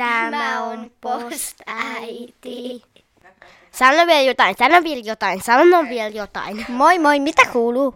[0.00, 2.82] Tämä on postäiti.
[3.70, 6.66] Sano vielä jotain, sano vielä jotain, sano vielä jotain.
[6.68, 7.94] Moi moi, mitä kuuluu?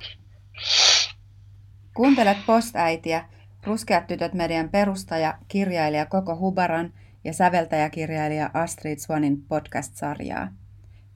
[1.94, 3.28] Kuuntelet postäitiä,
[3.66, 6.92] Ruskeat tytöt median perustaja, kirjailija Koko Hubaran
[7.24, 10.48] ja säveltäjäkirjailija Astrid Swanin podcast-sarjaa.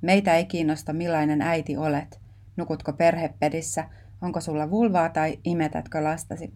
[0.01, 2.21] Meitä ei kiinnosta millainen äiti olet,
[2.57, 3.85] nukutko perhepedissä,
[4.23, 6.53] onko sulla vulvaa tai imetätkö lastasi.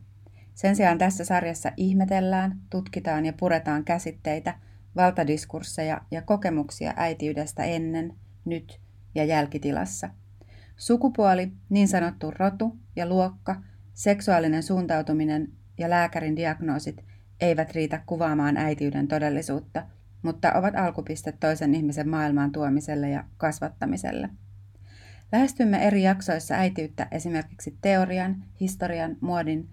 [0.55, 4.55] Sen sijaan tässä sarjassa ihmetellään, tutkitaan ja puretaan käsitteitä,
[4.97, 8.81] valtadiskursseja ja kokemuksia äitiydestä ennen, nyt
[9.15, 10.11] ja jälkitilassa.
[10.77, 13.63] Sukupuoli, niin sanottu rotu ja luokka,
[13.95, 17.05] seksuaalinen suuntautuminen ja lääkärin diagnoosit
[17.41, 19.87] eivät riitä kuvaamaan äitiyden todellisuutta,
[20.23, 24.29] mutta ovat alkupiste toisen ihmisen maailmaan tuomiselle ja kasvattamiselle.
[25.33, 29.69] Lähestymme eri jaksoissa äitiyttä esimerkiksi teorian, historian, muodin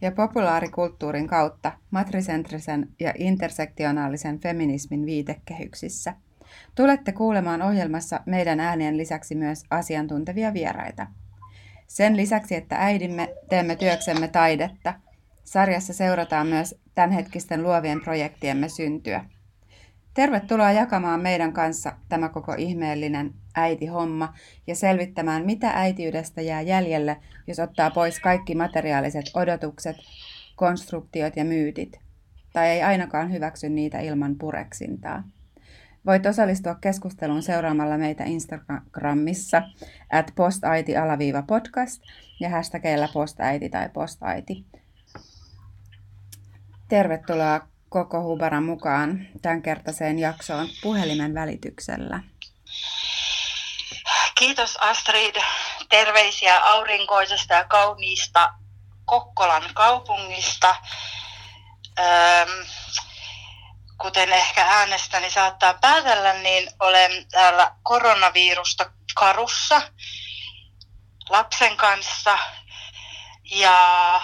[0.00, 6.14] ja populaarikulttuurin kautta matrisentrisen ja intersektionaalisen feminismin viitekehyksissä.
[6.74, 11.06] Tulette kuulemaan ohjelmassa meidän äänien lisäksi myös asiantuntevia vieraita.
[11.86, 14.94] Sen lisäksi, että äidimme, teemme työksemme taidetta.
[15.44, 19.24] Sarjassa seurataan myös tämänhetkisten luovien projektiemme syntyä.
[20.14, 24.34] Tervetuloa jakamaan meidän kanssa tämä koko ihmeellinen äitihomma
[24.66, 29.96] ja selvittämään, mitä äitiydestä jää jäljelle, jos ottaa pois kaikki materiaaliset odotukset,
[30.56, 32.00] konstruktiot ja myytit,
[32.52, 35.24] tai ei ainakaan hyväksy niitä ilman pureksintaa.
[36.06, 39.62] Voit osallistua keskusteluun seuraamalla meitä Instagramissa
[40.12, 42.02] at postaiti-podcast
[42.40, 44.64] ja hashtagillä postaiti tai postaiti.
[46.88, 52.20] Tervetuloa koko Hubaran mukaan tämänkertaiseen jaksoon puhelimen välityksellä.
[54.34, 55.36] Kiitos Astrid.
[55.88, 58.54] Terveisiä aurinkoisesta ja kauniista
[59.04, 60.76] Kokkolan kaupungista.
[61.98, 62.66] Öm,
[64.00, 69.82] kuten ehkä äänestäni saattaa päätellä, niin olen täällä koronavirusta karussa
[71.28, 72.38] lapsen kanssa.
[73.50, 74.20] Ja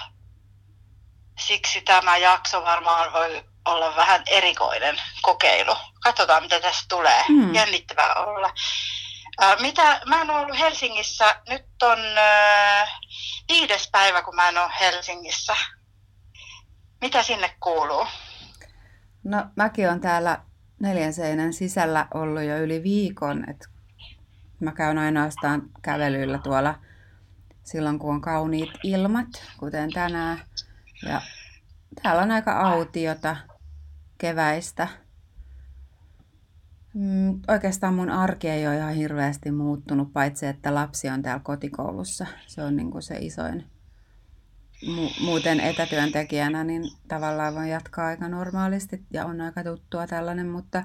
[1.39, 5.77] siksi tämä jakso varmaan voi olla vähän erikoinen kokeilu.
[6.03, 7.23] Katsotaan, mitä tästä tulee.
[7.29, 7.55] Hmm.
[7.55, 8.51] Jännittävää olla.
[9.43, 12.99] Äh, mitä, mä en ollut Helsingissä, nyt on äh,
[13.49, 15.57] viides päivä, kun mä en ole Helsingissä.
[17.01, 18.07] Mitä sinne kuuluu?
[19.25, 20.41] No mäkin on täällä
[20.81, 23.51] neljän seinän sisällä ollut jo yli viikon.
[23.51, 23.67] Et
[24.61, 26.75] mä käyn ainoastaan kävelyillä tuolla
[27.65, 29.29] silloin, kun on kauniit ilmat,
[29.59, 30.43] kuten tänään.
[31.09, 31.21] Ja
[32.03, 33.37] täällä on aika autiota
[34.19, 34.89] keväistä.
[36.95, 42.27] Mm, oikeastaan mun arki ei ole ihan hirveästi muuttunut, paitsi että lapsi on täällä kotikoulussa.
[42.47, 43.71] Se on niin kuin se isoin
[44.85, 50.85] mu- muuten etätyöntekijänä, niin tavallaan voi jatkaa aika normaalisti ja on aika tuttua tällainen, mutta,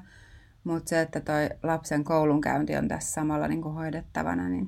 [0.63, 4.67] mutta se, että toi lapsen koulunkäynti on tässä samalla niin kuin hoidettavana, niin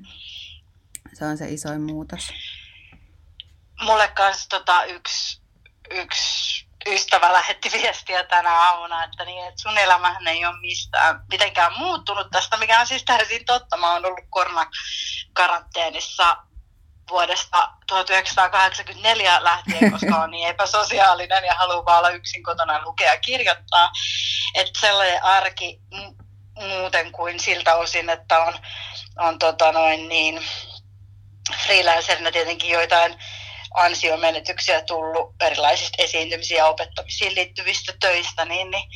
[1.14, 2.30] se on se isoin muutos.
[3.86, 5.42] Mulle kanssa tota, yksi,
[5.92, 6.53] yksi
[6.86, 12.28] ystävä lähetti viestiä tänä aamuna, että, niin, että sun elämähän ei ole mistään mitenkään muuttunut
[12.32, 13.78] tästä, mikä on siis täysin totta.
[13.78, 16.38] Mä oon ollut koronakaranteenissa
[17.10, 23.20] vuodesta 1984 lähtien, koska on niin epäsosiaalinen ja haluaa vaan olla yksin kotona lukea ja
[23.20, 23.92] kirjoittaa.
[24.56, 25.80] Että sellainen arki
[26.56, 28.54] muuten kuin siltä osin, että on,
[29.18, 30.46] on tota noin niin,
[31.66, 33.16] freelancerina tietenkin joitain
[33.74, 38.90] ansiomenetyksiä tullut erilaisista esiintymisiin ja opettamisiin liittyvistä töistä, niin, niin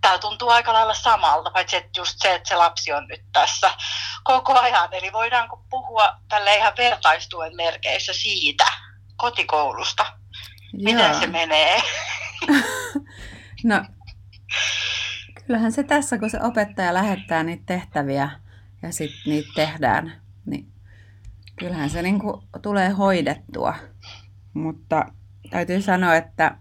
[0.00, 3.70] tämä tuntuu aika lailla samalta, paitsi että just se, että se lapsi on nyt tässä
[4.24, 4.94] koko ajan.
[4.94, 8.64] Eli voidaanko puhua tälle ihan vertaistuen merkeissä siitä
[9.16, 10.06] kotikoulusta?
[10.72, 11.20] Miten Joo.
[11.20, 11.82] se menee?
[13.64, 13.84] no,
[15.46, 18.30] kyllähän se tässä, kun se opettaja lähettää niitä tehtäviä
[18.82, 20.72] ja sitten niitä tehdään, niin
[21.58, 23.74] kyllähän se niinku tulee hoidettua.
[24.54, 25.12] Mutta
[25.50, 26.58] täytyy sanoa, että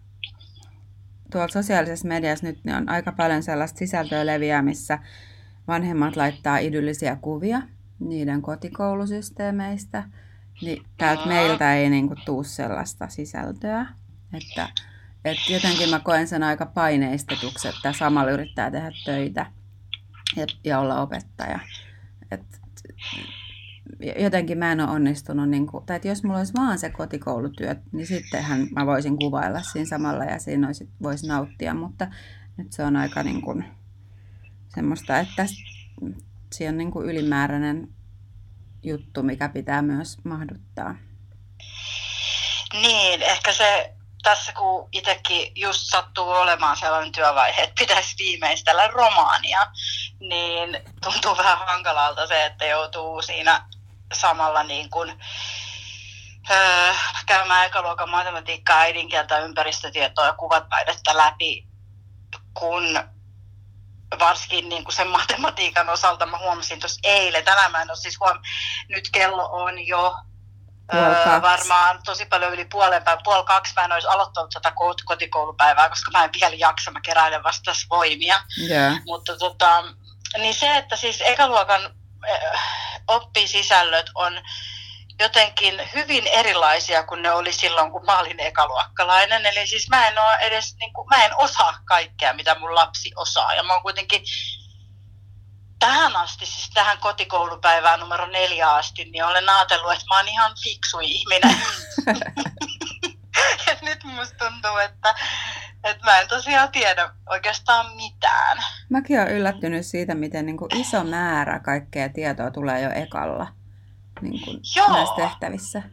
[1.32, 5.00] tuolla sosiaalisessa mediassa nyt on aika paljon sellaista sisältöä leviää, missä
[5.68, 7.62] vanhemmat laittaa idyllisiä kuvia
[8.00, 10.04] niiden kotikoulusysteemeistä,
[10.62, 13.86] niin täältä meiltä ei niinku tuu sellaista sisältöä.
[14.34, 14.70] Että,
[15.26, 19.46] et jotenkin mä koen sen aika paineistetuksi, että samalla yrittää tehdä töitä
[20.36, 21.60] ja, ja olla opettaja.
[22.32, 22.42] Et,
[24.20, 27.76] jotenkin mä en ole onnistunut, niin kuin, tai että jos mulla olisi vaan se kotikoulutyö,
[27.92, 32.08] niin sittenhän mä voisin kuvailla siinä samalla ja siinä olisi, voisi nauttia, mutta
[32.58, 33.66] nyt se on aika niin kuin,
[34.76, 35.46] semmoista, että
[36.54, 37.88] siinä on niin kuin ylimääräinen
[38.84, 40.96] juttu, mikä pitää myös mahduttaa.
[42.74, 43.94] Niin, ehkä se
[44.24, 49.60] tässä kun itsekin just sattuu olemaan sellainen työvaihe, että pitäisi viimeistellä romaania,
[50.20, 53.66] niin tuntuu vähän hankalalta se, että joutuu siinä
[54.14, 55.24] samalla niin kuin,
[56.52, 56.94] öö,
[57.26, 61.68] käymään ekaluokan matematiikkaa, äidinkieltä, ympäristötietoa ja kuvataidetta läpi,
[62.54, 63.00] kun
[64.20, 68.20] varsinkin niin kuin sen matematiikan osalta mä huomasin tuossa eilen, tänään mä en ole siis
[68.20, 68.40] huom...
[68.90, 70.16] nyt kello on jo
[70.94, 74.74] öö, varmaan tosi paljon yli puolen päivän, puoli kaksi mä en olisi aloittanut tätä
[75.06, 78.42] kotikoulupäivää, koska mä en vielä jaksa, mä keräilen vasta voimia.
[78.70, 79.00] Yeah.
[79.06, 79.84] Mutta tota,
[80.38, 81.82] niin se, että siis ekaluokan
[83.08, 84.34] oppisisällöt on
[85.20, 89.46] jotenkin hyvin erilaisia kuin ne oli silloin, kun mä olin ekaluokkalainen.
[89.46, 93.12] Eli siis mä en ole edes, niin kuin, mä en osaa kaikkea, mitä mun lapsi
[93.16, 93.54] osaa.
[93.54, 94.22] Ja mä oon kuitenkin
[95.80, 100.56] tähän asti, siis tähän kotikoulupäivään numero neljä asti, niin olen ajatellut, että mä oon ihan
[100.64, 101.62] fiksu ihminen.
[103.68, 105.16] ja nyt musta tuntuu, että,
[105.84, 108.58] että mä en tosiaan tiedä oikeastaan mitään.
[108.90, 113.48] Mäkin olen yllättynyt siitä, miten niin kuin iso määrä kaikkea tietoa tulee jo ekalla
[114.22, 114.94] niin kuin Joo.
[114.94, 115.84] näissä tehtävissä.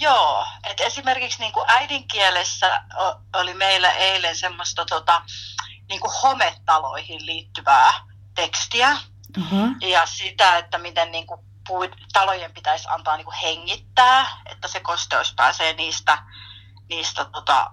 [0.00, 2.82] Joo, että esimerkiksi niin kuin äidinkielessä
[3.34, 5.22] oli meillä eilen semmoista tota,
[5.88, 7.92] niin kuin hometaloihin liittyvää
[8.34, 8.96] tekstiä.
[9.38, 9.68] Uh-huh.
[9.80, 11.40] Ja sitä, että miten niin kuin
[12.12, 16.18] talojen pitäisi antaa niin kuin hengittää, että se kosteus pääsee niistä,
[16.88, 17.70] niistä tota,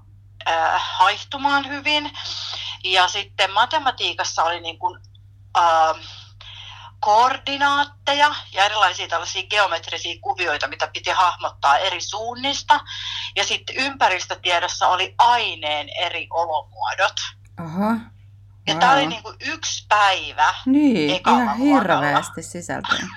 [0.50, 2.12] äh, haihtumaan hyvin.
[2.84, 5.00] Ja sitten matematiikassa oli niin kuin,
[5.58, 5.96] äh,
[7.06, 12.80] koordinaatteja ja erilaisia tällaisia geometrisia kuvioita, mitä piti hahmottaa eri suunnista.
[13.36, 17.16] Ja sitten ympäristötiedossa oli aineen eri olomuodot.
[17.58, 17.96] Aha.
[18.68, 18.80] Ja wow.
[18.80, 23.00] tämä oli niinku yksi päivä Niin, ihan hirveästi sisältöä.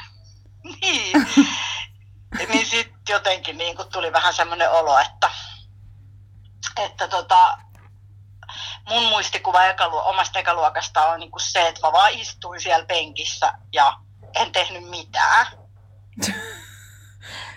[0.83, 1.27] niin.
[2.49, 5.31] niin sitten jotenkin niinku tuli vähän semmoinen olo, että,
[6.79, 7.59] että tota,
[8.89, 13.53] mun muistikuva ekalu- omasta ekaluokasta on niin kuin se, että mä vaan istuin siellä penkissä
[13.73, 13.97] ja
[14.35, 15.47] en tehnyt mitään.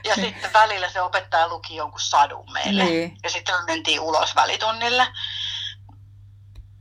[0.06, 2.83] Ja sitten välillä se opettaja luki jonkun sadun meille.
[2.83, 3.18] Niin.
[3.23, 5.07] Ja sitten me mentiin ulos välitunnille.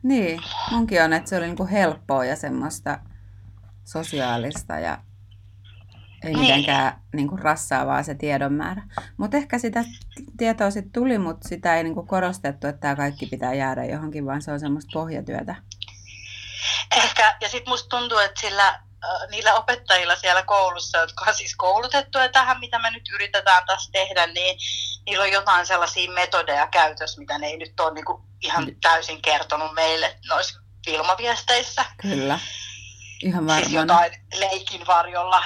[0.02, 2.98] Niin, munkin on, että se oli niinku helppoa ja semmoista
[3.84, 4.98] sosiaalista ja
[6.24, 6.40] ei niin.
[6.40, 8.82] mitenkään niin kuin rassaavaa se tiedon määrä.
[9.16, 9.84] Mutta ehkä sitä
[10.38, 14.26] tietoa sitten tuli, mutta sitä ei niin kuin korostettu, että tämä kaikki pitää jäädä johonkin,
[14.26, 15.54] vaan se on semmoista pohjatyötä.
[16.96, 18.80] Ehkä, ja sitten musta tuntuu, että sillä,
[19.30, 24.26] niillä opettajilla siellä koulussa, jotka on siis koulutettuja tähän, mitä me nyt yritetään tässä tehdä,
[24.26, 24.58] niin
[25.06, 29.22] niillä on jotain sellaisia metodeja käytössä, mitä ne ei nyt ole niin kuin ihan täysin
[29.22, 31.84] kertonut meille noissa filmaviesteissä.
[32.02, 32.38] Kyllä.
[33.22, 33.50] Ihan.
[33.50, 35.42] Siis jotain leikin varjolla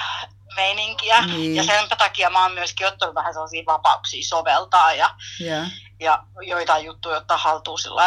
[0.55, 1.25] meininkiä.
[1.25, 1.55] Niin.
[1.55, 5.09] Ja sen takia mä oon myöskin ottanut vähän sellaisia vapauksia soveltaa ja,
[5.41, 5.67] yeah.
[5.99, 8.03] ja joitain juttuja ottaa haltuun sillä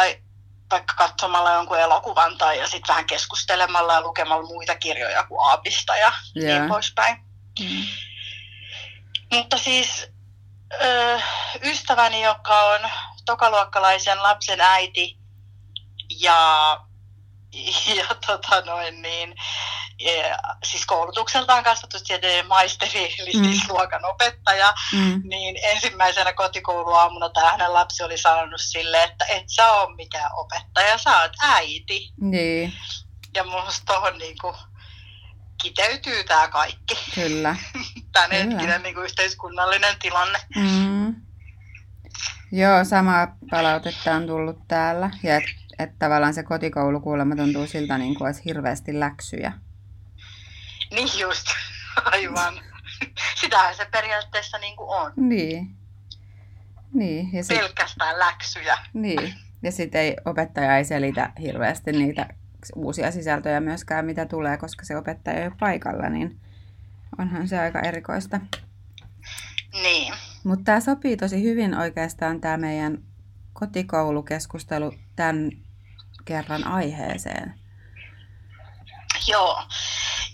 [0.71, 5.95] vaikka katsomalla jonkun elokuvan tai ja sitten vähän keskustelemalla ja lukemalla muita kirjoja kuin Aapista
[5.95, 6.59] ja yeah.
[6.59, 7.17] niin poispäin.
[7.59, 7.85] Mm.
[9.31, 10.07] Mutta siis
[10.81, 11.19] ö,
[11.63, 12.79] ystäväni, joka on
[13.25, 15.17] tokaluokkalaisen lapsen äiti
[16.19, 16.79] ja,
[17.97, 19.35] ja tota noin niin,
[20.63, 23.43] siis koulutukseltaan kasvatustieteen maisteri, eli mm.
[23.43, 25.21] siis luokan opettaja, mm.
[25.23, 30.97] niin ensimmäisenä kotikouluaamuna tämä hänen lapsi oli sanonut sille, että et sä ole mikään opettaja,
[30.97, 32.13] sä oot äiti.
[32.21, 32.73] Niin.
[33.35, 34.55] Ja minusta tuohon niinku
[35.63, 37.11] kiteytyy tämä kaikki.
[37.15, 37.55] Kyllä.
[38.13, 40.39] Tämän hetkinen niinku yhteiskunnallinen tilanne.
[40.55, 41.15] Mm.
[42.51, 45.09] Joo, sama palautetta on tullut täällä.
[45.23, 49.53] Ja että et tavallaan se kotikoulu kuulemma tuntuu siltä, niin kuin olisi hirveästi läksyjä.
[50.91, 51.45] Niin just,
[52.13, 52.53] aivan.
[53.41, 55.11] Sitähän se periaatteessa niin kuin on.
[55.15, 55.75] Niin.
[56.93, 57.57] niin ja sit...
[57.57, 58.77] Pelkästään läksyjä.
[58.93, 59.33] Niin.
[59.63, 62.29] Ja sitten ei, opettaja ei selitä hirveästi niitä
[62.75, 66.39] uusia sisältöjä myöskään, mitä tulee, koska se opettaja ei ole paikalla, niin
[67.19, 68.39] onhan se aika erikoista.
[69.73, 70.13] Niin.
[70.43, 72.97] Mutta tämä sopii tosi hyvin oikeastaan tämä meidän
[73.53, 75.51] kotikoulukeskustelu tämän
[76.25, 77.53] kerran aiheeseen.
[79.27, 79.63] Joo,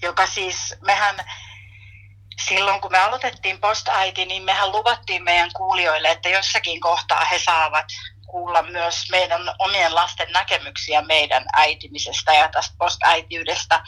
[0.01, 1.15] joka siis, mehän
[2.47, 7.85] silloin kun me aloitettiin post-äiti, niin mehän luvattiin meidän kuulijoille, että jossakin kohtaa he saavat
[8.27, 13.83] kuulla myös meidän omien lasten näkemyksiä meidän äitimisestä ja tästä post-äitiydestä.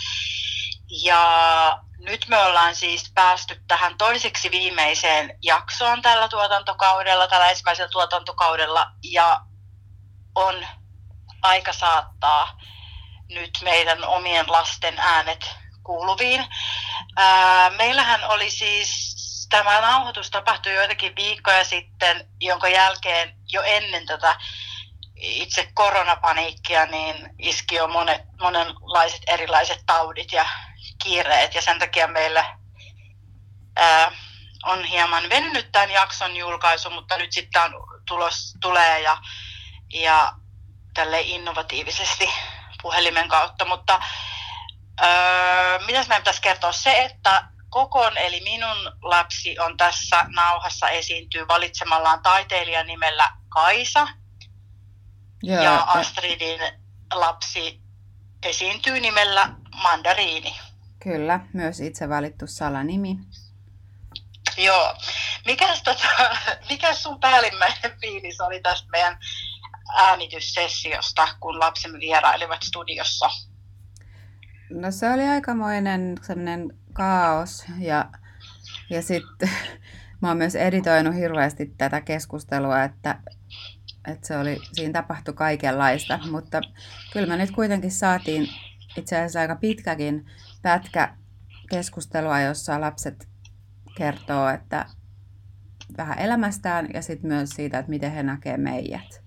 [1.03, 8.91] Ja nyt me ollaan siis päästy tähän toiseksi viimeiseen jaksoon tällä tuotantokaudella, tällä ensimmäisellä tuotantokaudella,
[9.03, 9.41] ja
[10.35, 10.67] on
[11.41, 12.59] aika saattaa
[13.29, 15.55] nyt meidän omien lasten äänet
[15.87, 16.45] kuuluviin.
[17.17, 19.17] Ää, meillähän oli siis
[19.49, 24.35] tämä nauhoitus tapahtui joitakin viikkoja sitten, jonka jälkeen jo ennen tätä
[25.15, 30.45] itse koronapaniikkia, niin iski jo monet, monenlaiset erilaiset taudit ja
[31.03, 31.55] kiireet.
[31.55, 32.57] Ja sen takia meillä
[33.75, 34.11] ää,
[34.65, 37.71] on hieman venynyt tämän jakson julkaisu, mutta nyt sitten
[38.07, 39.17] tulos, tulee ja,
[39.93, 40.33] ja
[40.93, 42.29] tälle innovatiivisesti
[42.81, 43.65] puhelimen kautta.
[43.65, 44.01] Mutta
[45.03, 46.71] öö, mitäs meidän pitäisi kertoa?
[46.71, 54.07] Se, että Kokon eli minun lapsi on tässä nauhassa esiintyy valitsemallaan taiteilijan nimellä Kaisa.
[55.43, 56.59] Ja, ja Astridin
[57.13, 57.81] lapsi
[58.43, 59.49] esiintyy nimellä
[59.83, 60.59] Mandariini.
[61.03, 63.17] Kyllä, myös itse valittu salanimi.
[64.57, 64.95] Joo.
[65.45, 66.07] Mikäs, tota,
[66.69, 69.19] mikäs sun päällimmäinen fiilis oli tästä meidän
[69.95, 73.29] äänityssessiosta, kun lapsemme vierailivat studiossa?
[74.69, 78.09] No se oli aikamoinen semmoinen kaos ja,
[78.89, 79.49] ja sitten
[80.21, 83.19] mä oon myös editoinut hirveästi tätä keskustelua, että,
[84.07, 86.61] että se oli, siinä tapahtui kaikenlaista, mutta
[87.13, 88.47] kyllä me nyt kuitenkin saatiin
[88.97, 90.25] itse asiassa aika pitkäkin
[90.61, 91.13] pätkä
[91.69, 93.27] keskustelua, jossa lapset
[93.97, 94.85] kertoo, että
[95.97, 99.23] vähän elämästään ja sitten myös siitä, että miten he näkee meidät.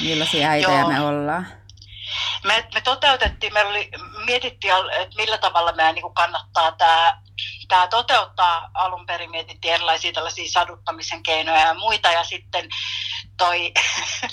[0.00, 0.88] Millaisia äitejä Joo.
[0.88, 1.46] me ollaan.
[2.44, 3.90] Me, me toteutettiin, me oli,
[4.24, 7.20] mietittiin, että millä tavalla meidän niin kannattaa tämä
[7.70, 8.70] tämä toteuttaa.
[8.74, 12.68] Alun perin mietittiin erilaisia tällaisia saduttamisen keinoja ja muita, ja sitten
[13.36, 13.72] toi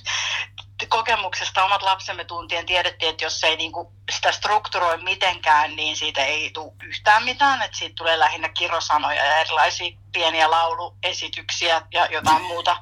[0.89, 6.51] kokemuksesta omat lapsemme tuntien tiedettiin, että jos ei niinku sitä strukturoi mitenkään, niin siitä ei
[6.53, 7.61] tule yhtään mitään.
[7.61, 12.77] Että siitä tulee lähinnä kirosanoja ja erilaisia pieniä lauluesityksiä ja jotain muuta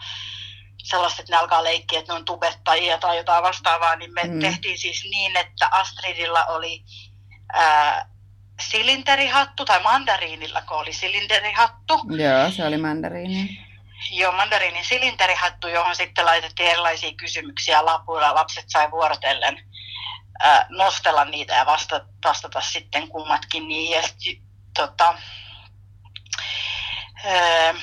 [0.90, 4.40] sellaista, että ne alkaa leikkiä, että ne on tubettajia tai jotain vastaavaa, niin me mm.
[4.40, 6.84] tehtiin siis niin, että Astridilla oli
[7.54, 8.10] ää,
[8.62, 12.02] silinterihattu, tai mandariinilla, kun oli silinterihattu.
[12.18, 13.66] Joo, se oli mandariini.
[14.12, 18.36] Joo, mandariinin silinterihattu, johon sitten laitettiin erilaisia kysymyksiä lapuilla.
[18.36, 19.58] Lapset sai vuorotellen
[20.40, 23.92] ää, nostella niitä ja vastata, vastata sitten kummatkin niin.
[23.92, 24.42] Ja sit,
[24.74, 25.18] tota,
[27.26, 27.74] ää,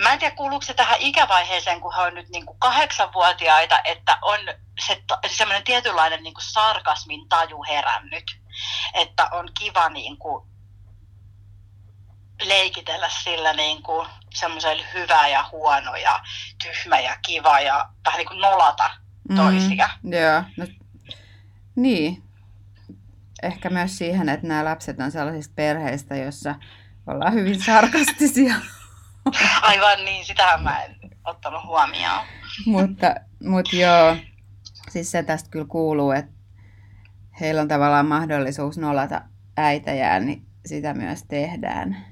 [0.00, 4.18] Mä en tiedä, kuuluuko se tähän ikävaiheeseen, kun he on nyt niin kuin kahdeksanvuotiaita, että
[4.22, 4.38] on
[4.86, 8.40] se, semmoinen tietynlainen niin kuin sarkasmin taju herännyt.
[8.94, 10.46] Että on kiva niin kuin
[12.44, 16.20] leikitellä sillä niin kuin semmoisella hyvä ja huono ja
[16.62, 18.90] tyhmä ja kiva ja vähän niin kuin nolata
[19.28, 19.88] mm, toisia.
[20.02, 20.66] Mm, joo, no,
[21.76, 22.22] niin.
[23.42, 26.54] Ehkä myös siihen, että nämä lapset on sellaisista perheistä, joissa
[27.06, 28.54] ollaan hyvin sarkastisia.
[29.62, 32.24] Aivan niin, sitähän mä en ottanut huomioon.
[32.66, 33.14] mutta,
[33.44, 34.16] mutta joo,
[34.90, 36.32] siis se tästä kyllä kuuluu, että
[37.40, 39.20] heillä on tavallaan mahdollisuus nolata
[39.56, 42.11] äitäjään, niin sitä myös tehdään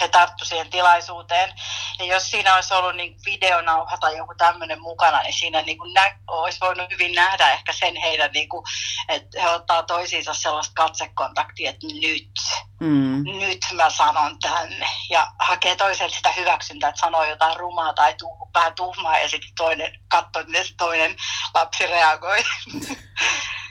[0.00, 1.52] he tarttu siihen tilaisuuteen.
[1.98, 5.94] Ja jos siinä olisi ollut niin videonauha tai joku tämmöinen mukana, niin siinä niin kuin
[5.94, 8.64] nä- olisi voinut hyvin nähdä ehkä sen heidän, niin kuin,
[9.08, 12.32] että he ottaa toisiinsa sellaista katsekontaktia, että nyt,
[12.80, 13.24] mm.
[13.24, 14.86] nyt mä sanon tänne.
[15.10, 19.50] Ja hakee toiselta sitä hyväksyntää, että sanoo jotain rumaa tai tuh- vähän tuhmaa ja sitten
[19.56, 21.16] toinen katsoo, että toinen
[21.54, 22.44] lapsi reagoi.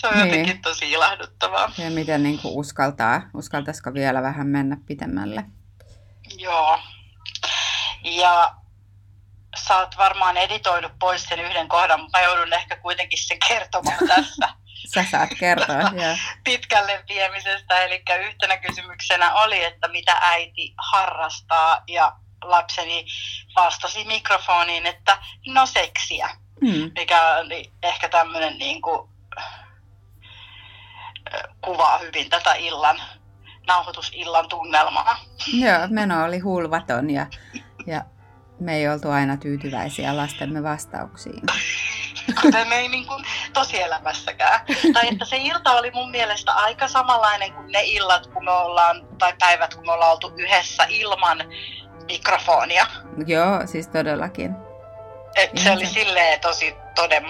[0.00, 0.26] Se on niin.
[0.26, 1.72] jotenkin tosi ilahduttavaa.
[1.78, 5.44] Ja miten niin kuin uskaltaa, uskaltaisiko vielä vähän mennä pitemmälle?
[6.38, 6.80] Joo.
[8.02, 8.54] Ja
[9.66, 14.08] sä oot varmaan editoinut pois sen yhden kohdan, mutta mä joudun ehkä kuitenkin sen kertomaan
[14.14, 14.48] tässä.
[14.94, 16.16] Sä saat kertoa, joo.
[16.44, 17.78] Pitkälle viemisestä.
[17.78, 23.06] Eli yhtenä kysymyksenä oli, että mitä äiti harrastaa ja lapseni
[23.56, 26.30] vastasi mikrofoniin, että no seksiä.
[26.60, 26.90] Hmm.
[26.94, 29.09] Mikä oli ehkä tämmöinen niin kuin,
[31.64, 33.02] kuvaa hyvin tätä illan,
[33.66, 35.16] nauhoitusillan tunnelmaa.
[35.52, 37.26] Joo, meno oli hulvaton ja,
[37.86, 38.04] ja
[38.60, 41.42] me ei oltu aina tyytyväisiä lastemme vastauksiin.
[42.42, 44.60] Kuten me ei niin kuin tosielämässäkään.
[44.92, 49.06] Tai että se ilta oli mun mielestä aika samanlainen kuin ne illat, kun me ollaan,
[49.18, 51.38] tai päivät, kun me ollaan oltu yhdessä ilman
[52.06, 52.86] mikrofonia.
[53.26, 54.56] Joo, siis todellakin.
[55.36, 57.24] Et se oli silleen tosi toden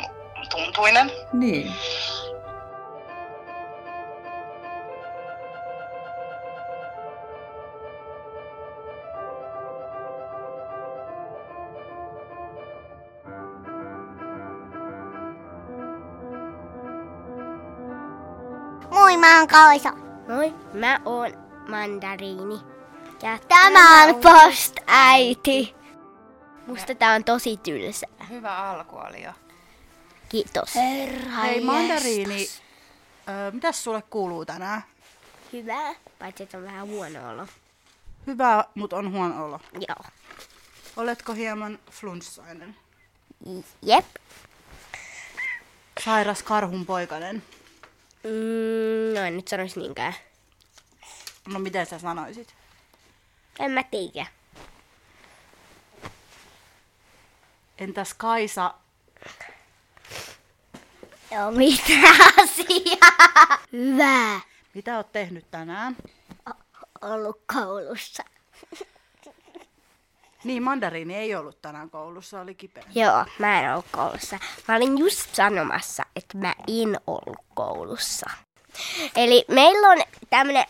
[0.50, 1.12] tuntuinen.
[1.32, 1.72] Niin.
[19.20, 19.92] Mä oon Kaisa.
[20.28, 21.32] Moi, mä oon
[21.68, 22.60] Mandariini.
[23.22, 25.74] Ja tämä on Post-äiti.
[26.66, 28.06] Musta tää on tosi tylsä.
[28.30, 29.32] Hyvä alku oli jo.
[30.28, 30.74] Kiitos.
[30.74, 32.46] Herra Hei Mandariini,
[33.28, 34.84] ö, mitäs sulle kuuluu tänään?
[35.52, 37.46] Hyvä, paitsi että on vähän huono olo.
[38.26, 39.60] Hyvä, mutta on huono olo.
[39.74, 40.10] Joo.
[40.96, 42.76] Oletko hieman flunssainen?
[43.82, 44.04] Jep.
[46.04, 47.42] Sairas karhun poikainen.
[48.24, 50.14] Mm, no en nyt sanoisi niinkään.
[51.48, 52.54] No miten sä sanoisit?
[53.58, 54.26] En mä tiedä.
[57.78, 58.74] Entäs Kaisa?
[61.30, 61.92] Joo, mitä
[62.42, 63.58] asiaa?
[63.72, 64.40] Hyvä.
[64.74, 65.96] Mitä oot tehnyt tänään?
[67.02, 68.24] Ollut koulussa.
[70.44, 72.84] Niin, mandariini ei ollut tänään koulussa, oli kipeä.
[72.94, 74.38] Joo, mä en ollut koulussa.
[74.68, 78.30] Mä olin just sanomassa, että mä en ollut koulussa.
[79.16, 79.98] Eli meillä on
[80.30, 80.64] tämmönen...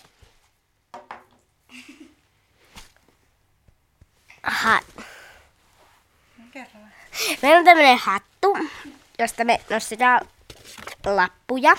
[4.43, 4.81] Ha...
[7.43, 8.57] Meillä on tämmönen hattu,
[9.19, 10.29] josta me nostetaan
[11.07, 11.77] lappuja.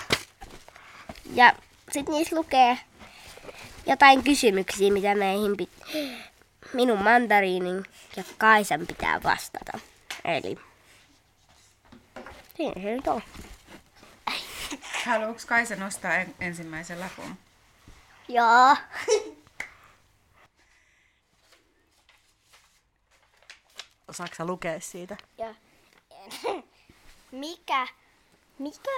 [1.34, 1.52] Ja
[1.92, 2.78] sit niissä lukee
[3.86, 5.70] jotain kysymyksiä, mitä meihin pit...
[6.72, 7.84] minun mandariinin
[8.16, 9.78] ja Kaisan pitää vastata.
[10.24, 10.58] Eli
[12.56, 13.22] siinä se nyt on.
[15.06, 17.36] Haluatko Kaisa nostaa en- ensimmäisen lapun?
[18.28, 18.76] Joo.
[24.08, 25.16] Osaatko sä lukea siitä?
[25.38, 25.54] Ja,
[27.32, 27.86] mikä,
[28.58, 28.90] mikä,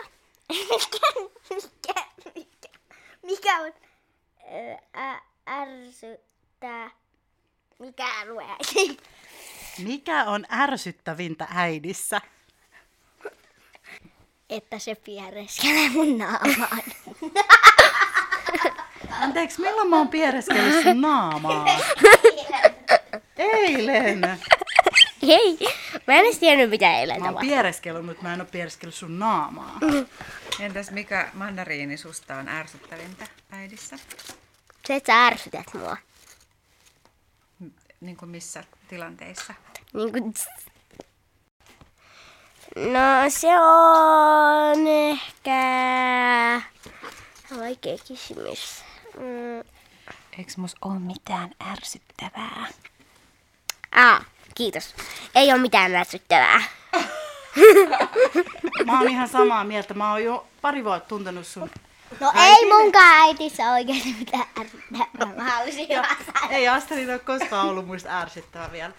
[0.49, 1.07] mikä,
[1.51, 2.05] mikä,
[2.35, 2.69] mikä,
[3.23, 3.73] mikä on
[4.97, 6.91] ä, ärsyttää,
[7.79, 8.45] mikä lue?
[9.79, 12.21] Mikä on ärsyttävintä äidissä?
[14.51, 16.83] Että se piereskelee mun naamaan.
[19.21, 21.67] Anteeksi, milloin mä oon piereskellyt sun naamaa?
[23.37, 24.21] Eilen.
[25.27, 25.59] Hei,
[26.07, 27.49] mä en edes tiennyt mitä eilen Mä oon tapahtui.
[27.49, 29.79] piereskellyt, mutta mä en oo piereskellyt sun naamaa.
[30.61, 33.97] Entäs mikä mandariini susta on ärsyttävintä äidissä?
[34.87, 35.97] Se, että sä ärsytät mua.
[38.05, 39.55] Niin kuin missä tilanteissa?
[39.93, 40.35] Niin kuin...
[42.77, 45.61] No se on ehkä...
[47.59, 48.85] Vaikea kysymys.
[49.17, 49.59] Mm.
[50.39, 52.67] Eikö mus ole mitään ärsyttävää?
[53.93, 54.95] Ah, kiitos.
[55.35, 56.63] Ei ole mitään ärsyttävää.
[58.87, 59.95] Mä oon ihan samaa mieltä.
[59.95, 61.71] Mä oon jo pari vuotta tuntenut sun.
[62.21, 65.35] No ei munkaan äitissä oikein mitään ärsyttävää.
[65.37, 66.51] Mä haluaisin vaan sanoa.
[66.51, 68.93] Ei Astrid ole koskaan ollut muista ärsyttävä vielä.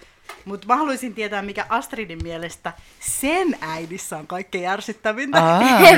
[0.45, 5.43] Mutta mä haluaisin tietää, mikä Astridin mielestä sen äidissä on kaikkein ärsyttävintä.
[5.43, 5.97] Aa, niin.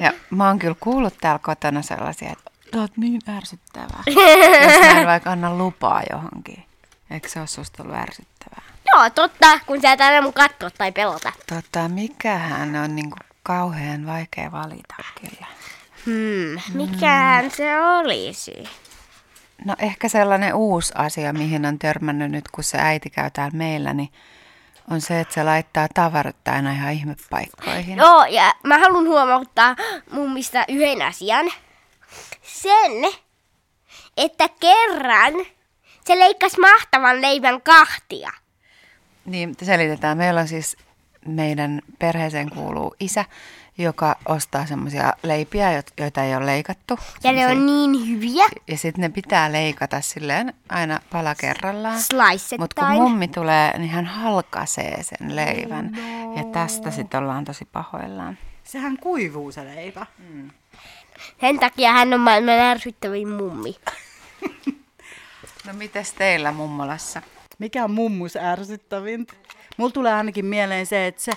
[0.00, 4.02] Ja mä oon kyllä kuullut täällä kotona sellaisia, että sä oot niin ärsyttävää.
[4.06, 6.64] Jos mä en vaikka anna lupaa johonkin.
[7.10, 8.62] Eikö se ole susta ollut ärsyttävää?
[8.94, 11.32] Joo, totta, kun sä et aina mun katsoa tai pelota.
[11.54, 15.46] Tota, mikähän on niinku kauhean vaikea valita kyllä.
[16.06, 18.64] Hmm, mikähän se olisi?
[19.64, 23.92] No ehkä sellainen uusi asia, mihin on törmännyt nyt, kun se äiti käy täällä meillä,
[23.92, 24.08] niin
[24.90, 27.98] on se, että se laittaa tavarat aina ihan ihmepaikkoihin.
[27.98, 29.76] Joo, ja mä haluan huomauttaa
[30.10, 31.46] mummista yhden asian.
[32.42, 33.12] Sen,
[34.16, 35.32] että kerran
[36.04, 38.30] se leikkasi mahtavan leivän kahtia.
[39.24, 40.18] Niin, selitetään.
[40.18, 40.76] Meillä on siis
[41.26, 43.24] meidän perheeseen kuuluu isä,
[43.78, 46.98] joka ostaa semmoisia leipiä, jo- joita ei ole leikattu.
[47.24, 48.44] Ja ne on niin hyviä.
[48.68, 51.98] Ja sitten ne pitää leikata silleen aina pala kerrallaan.
[52.58, 55.90] Mutta kun mummi tulee, niin hän halkaisee sen leivän.
[56.36, 58.38] Ja tästä sitten ollaan tosi pahoillaan.
[58.64, 60.06] Sehän kuivuu se leipä.
[61.40, 63.76] Sen takia hän on maailman ärsyttävin mummi.
[65.66, 67.22] No mites teillä mummolassa?
[67.58, 69.34] Mikä on mummus ärsyttävintä?
[69.76, 71.32] Mulla tulee ainakin mieleen se, että se,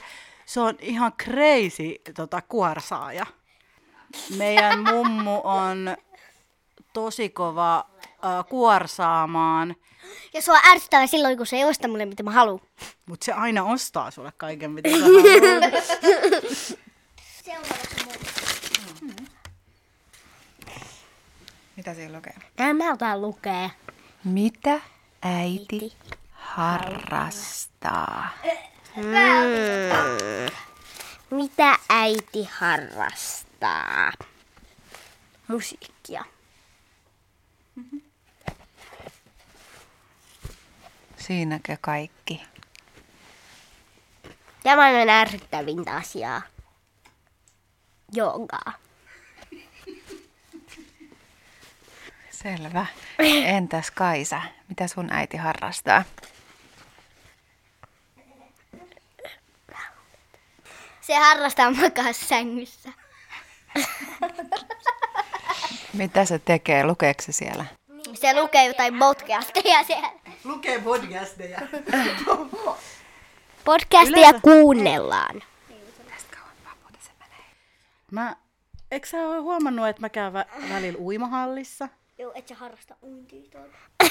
[0.49, 3.25] se on ihan crazy tota, kuorsaaja.
[4.37, 5.97] Meidän mummu on
[6.93, 9.75] tosi kova äh, kuorsaamaan,
[10.33, 12.59] Ja se on ärsyttävä silloin, kun se ei osta mulle, mitä mä haluan.
[13.05, 15.73] mutta se aina ostaa sulle kaiken, mitä sä haluat.
[21.75, 22.35] Mitä siellä lukee?
[22.57, 23.69] Näin mä otan lukea.
[24.23, 24.81] Mitä
[25.21, 25.93] äiti
[26.31, 28.29] harrastaa?
[29.01, 30.49] Hmm.
[31.29, 34.11] Mitä äiti harrastaa?
[35.47, 36.25] Musiikkia.
[41.17, 42.43] Siinäkö kaikki?
[44.63, 46.41] Ja maailman ärsyttävintä asiaa.
[48.13, 48.73] Joogaa.
[52.29, 52.85] Selvä.
[53.45, 56.03] Entäs Kaisa, mitä sun äiti harrastaa?
[61.01, 62.89] Se harrastaa makaa sängyssä.
[65.93, 66.85] Mitä se tekee?
[66.85, 67.65] Lukeeko se siellä?
[68.13, 70.11] Se lukee jotain podcasteja siellä.
[70.43, 71.59] Lukee podcasteja.
[73.65, 75.41] Podcasteja Yleensä- kuunnellaan.
[78.11, 78.35] Mä,
[78.91, 81.89] eikö sä ole huomannut, että mä käyn vä- välillä uimahallissa?
[82.17, 83.59] Joo, et sä harrasta uintia.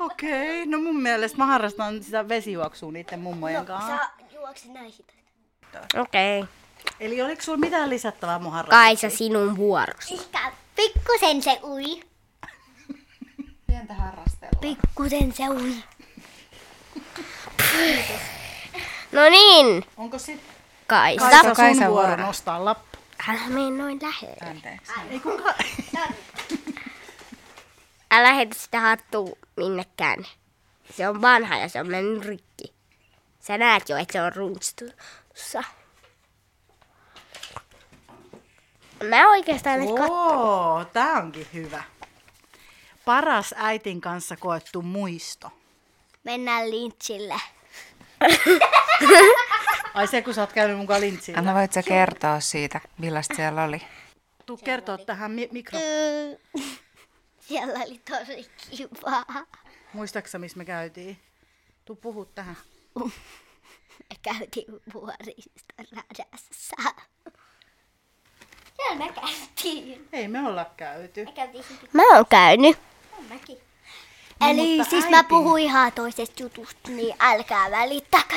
[0.00, 3.96] Okei, okay, no mun mielestä mä harrastan sitä vesijuoksua niiden mummojen kanssa.
[3.96, 5.04] Sä juokset näihin.
[6.00, 6.40] Okei.
[6.40, 6.52] Okay.
[7.00, 8.96] Eli oliko sulla mitään lisättävää mun harrastukseen?
[8.96, 10.14] Kaisa, sinun vuorosi.
[10.14, 11.84] Ehkä pikkusen se ui.
[13.66, 14.60] Pientä harrastelua.
[14.60, 15.74] Pikkusen se ui.
[19.12, 20.40] No niin, Onko sit
[20.86, 21.20] Kaisa.
[21.20, 22.26] Kaisa sun Kaisa vuoro vuoro.
[22.26, 22.98] nostaa lappu?
[23.28, 24.50] Älä mene noin lähelle.
[24.50, 24.92] Anteeksi.
[25.10, 25.54] Ei kuka...
[28.10, 30.26] Älä heitä sitä hattua minnekään.
[30.96, 32.74] Se on vanha ja se on mennyt rikki.
[33.40, 34.32] Sä näet jo, että se on
[35.34, 35.64] runstussa.
[39.08, 39.90] Mä oikeastaan nyt.
[39.90, 41.82] Oo, tää onkin hyvä.
[43.04, 45.52] Paras äitin kanssa koettu muisto.
[46.24, 47.40] Mennään lintsille.
[49.94, 51.38] Ai se, kun sä oot käynyt mukaan lintsiin.
[51.38, 53.82] Anna, voit sä kertoa siitä, millaista siellä oli?
[54.46, 55.78] Tuu kertoa tähän mi- mikro...
[57.40, 59.46] Siellä oli tosi kivaa.
[59.92, 61.18] Muistaaksä, missä me käytiin?
[61.84, 62.56] Tuu puhu tähän.
[64.10, 66.76] Me käytiin vuoristoradassa.
[68.76, 70.08] Siellä me käytiin.
[70.12, 71.24] Ei me olla käyty.
[71.24, 72.78] Me käytiin Mä oon käynyt.
[73.28, 73.58] mäkin.
[74.40, 78.34] No, Eli mutta siis mä äitin- puhun ihan toisesta jutusta, niin älkää välittäkö.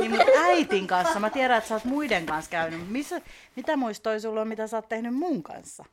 [0.00, 1.20] Niin, mutta äitin kanssa.
[1.20, 2.88] Mä tiedän, että sä oot muiden kanssa käynyt.
[2.90, 3.20] Missä,
[3.56, 5.84] mitä muistoja sulla on, mitä sä oot tehnyt mun kanssa?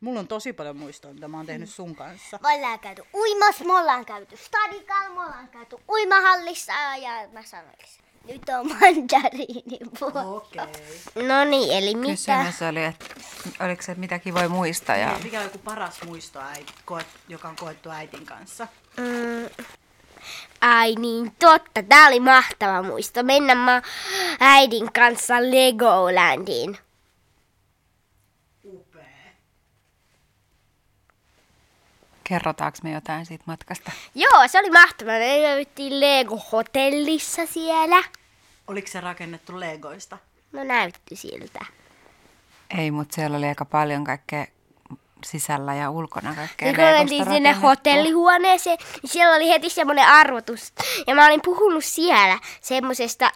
[0.00, 2.38] Mulla on tosi paljon muistoja, mitä mä oon tehnyt sun kanssa.
[2.42, 7.76] Me ollaan käyty uimassa, me ollaan käyty stadikalla, me ollaan käyty uimahallissa ja mä sanoin,
[8.28, 10.36] nyt on mandariinin vuoro.
[10.36, 10.66] Okei.
[11.28, 12.12] No niin, eli mitä?
[12.12, 13.06] Kysymys oli, että
[13.60, 16.40] oliko se mitä kivoja muistaa ja Mikä on joku paras muisto,
[16.84, 18.68] koet, joka on koettu äitin kanssa?
[18.96, 19.64] Mm.
[20.60, 21.82] Ai niin, totta.
[21.82, 23.22] Tää oli mahtava muisto.
[23.22, 23.82] Mennä mä
[24.40, 26.78] äidin kanssa Legolandiin.
[32.28, 33.92] Kerrotaanko me jotain siitä matkasta?
[34.14, 35.18] Joo, se oli mahtavaa.
[35.18, 38.04] Me löyttiin Lego-hotellissa siellä.
[38.66, 40.18] Oliko se rakennettu legoista?
[40.52, 41.64] No näytti siltä.
[42.78, 44.46] Ei, mutta siellä oli aika paljon kaikkea
[45.24, 50.72] sisällä ja ulkona kaikkea Sitten kun mentiin sinne hotellihuoneeseen, niin siellä oli heti semmoinen arvotus.
[51.06, 53.30] Ja mä olin puhunut siellä semmoisesta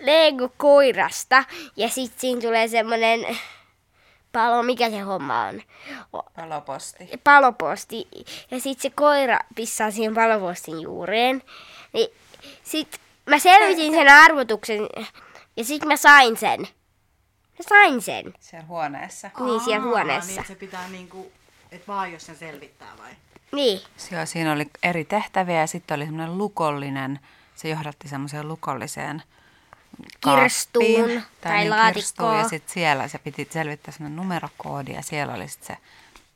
[0.00, 1.44] Lego-koirasta.
[1.76, 3.26] Ja sitten siinä tulee semmoinen
[4.34, 5.62] palo, mikä se homma on?
[6.36, 7.08] Paloposti.
[7.24, 8.08] paloposti.
[8.50, 11.42] Ja sitten se koira pissaa siihen palopostin juureen.
[11.92, 12.08] Niin
[12.62, 14.80] sit mä selvitin sen arvotuksen
[15.56, 16.60] ja sitten mä sain sen.
[17.58, 18.34] Mä sain sen.
[18.40, 19.30] Siellä huoneessa.
[19.40, 20.40] Niin siellä Aa, huoneessa.
[20.40, 21.32] Niin, se pitää niinku,
[21.72, 23.10] että vaan jos sen selvittää vai?
[23.52, 23.80] Niin.
[24.10, 27.20] Joo, siinä oli eri tehtäviä ja sitten oli semmoinen lukollinen,
[27.54, 29.22] se johdatti semmoiseen lukolliseen
[30.20, 32.38] Kirstuun kaappiin, tai niin, laatikkoon.
[32.38, 35.82] Ja sitten siellä se piti selvittää semmoinen numerokoodi ja siellä oli sitten se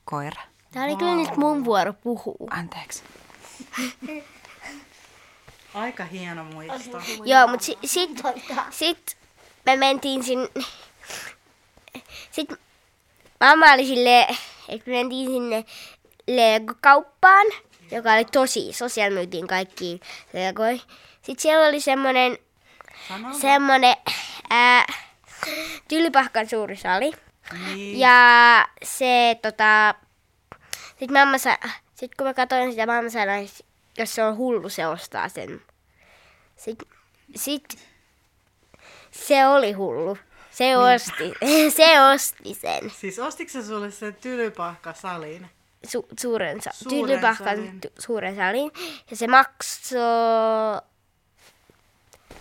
[0.05, 0.43] koira.
[0.73, 2.49] Tää oli kyllä nyt mun vuoro puhua.
[2.51, 3.03] Anteeksi.
[5.75, 7.01] Aika hieno muisto.
[7.25, 8.11] Joo, mutta si- sit,
[8.71, 9.17] sit
[9.67, 10.49] me mentiin sinne.
[12.31, 12.49] Sit
[13.41, 14.37] mamma oli silleen,
[14.69, 15.65] että me mentiin sinne
[16.27, 17.47] Lego-kauppaan,
[17.91, 18.89] joka oli tosi iso.
[18.89, 20.01] Siellä myytiin kaikki
[20.33, 20.79] Legoja.
[21.23, 22.39] Sitten siellä oli semmonen,
[23.09, 23.35] Sano.
[23.39, 23.97] semmonen
[24.51, 24.87] ää,
[25.89, 27.13] tylypahkan suuri sali.
[27.65, 27.99] Niin.
[28.01, 29.95] Ja se tota...
[30.89, 31.59] Sitten mamma sa...
[31.95, 33.65] Sit kun mä katsoin sitä, mamma sanoi, että
[33.99, 35.63] jos se on hullu, se ostaa sen.
[36.57, 36.89] Sitten
[37.37, 37.79] sit,
[39.11, 40.19] se oli hullu.
[40.51, 41.33] Se osti,
[41.77, 45.51] se osti sen Siis ostiko se sulle sen tylypahka salin?
[45.87, 47.81] su, suuren, sa, Suuren tylypahkan salin.
[47.87, 48.71] ty- suuren salin.
[49.11, 50.01] Ja se maksoi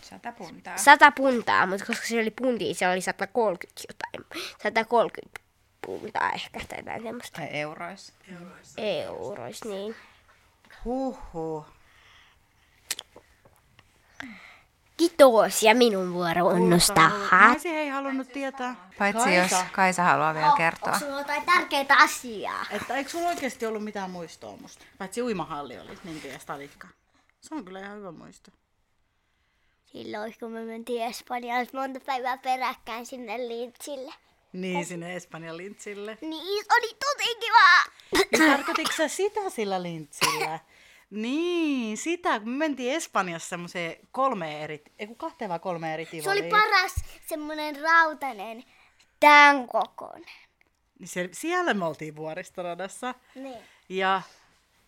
[0.10, 0.78] Sata puntaa.
[0.78, 4.43] 100 puntaa, mutta koska se oli puntia, se oli 130 jotain.
[4.63, 5.39] 130
[5.86, 7.38] puntaa ehkä tai jotain semmoista.
[7.41, 8.13] Tai euroissa.
[8.78, 9.96] Eurois, niin.
[10.86, 11.65] Huhhuh.
[14.98, 17.52] Kiitos ja minun vuoro on nostaa Mä hat.
[17.52, 18.76] olisin hei halunnut tietää.
[18.98, 20.93] Paitsi jos Kaisa haluaa vielä kertoa.
[20.93, 22.65] Onko sulla jotain tärkeää asiaa?
[22.72, 24.86] Että eikö sulla oikeasti ollut mitään muistoa musta?
[24.98, 26.88] Paitsi uimahalli oli, niin ja stadikka.
[27.41, 28.52] Se on kyllä ihan hyvä muisto.
[29.91, 34.13] Silloin kun me mentiin Espanjaan monta päivää peräkkäin sinne Lintsille.
[34.54, 36.17] Niin, sinne Espanjan lintsille.
[36.21, 37.91] Niin, oli tosi kiva!
[38.32, 40.60] Niin tarkoititko sä sitä sillä lintsillä?
[41.10, 46.06] Niin, sitä, kun me mentiin Espanjassa semmoiseen kolme eri, ei kun kahteen vai kolme eri
[46.06, 46.50] Se oli tivoliin.
[46.50, 46.95] paras
[47.26, 48.63] semmonen rautanen,
[49.19, 50.30] tämän kokoinen.
[51.00, 53.15] Niin se, siellä me oltiin vuoristoradassa.
[53.36, 53.58] Niin.
[53.89, 54.21] Ja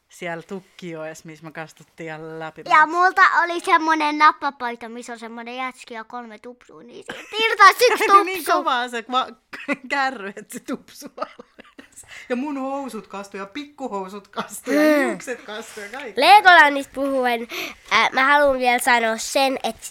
[0.10, 2.62] siellä Tukkijoessa, missä me kastuttiin läpi.
[2.70, 7.86] Ja multa oli semmonen nappapaita, missä on semmonen jätski ja kolme tupsua, niin siitä irtaisi
[7.92, 8.24] yksi tupsu.
[8.24, 9.28] niin kovaa se va-
[9.90, 12.06] kärry, että se tupsuu alas.
[12.30, 16.22] Ja mun housut kastui ja pikkuhousut kastui ja hiukset kastui ja kaikki.
[16.22, 17.48] Legolandista puhuen,
[17.92, 19.88] ää, mä haluan vielä sanoa sen, että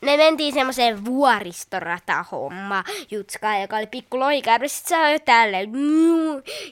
[0.00, 4.68] me mentiin semmoiseen vuoristorata-homma jutskaan, joka oli pikku lohikärry.
[4.68, 5.70] Sitten se oli tälleen.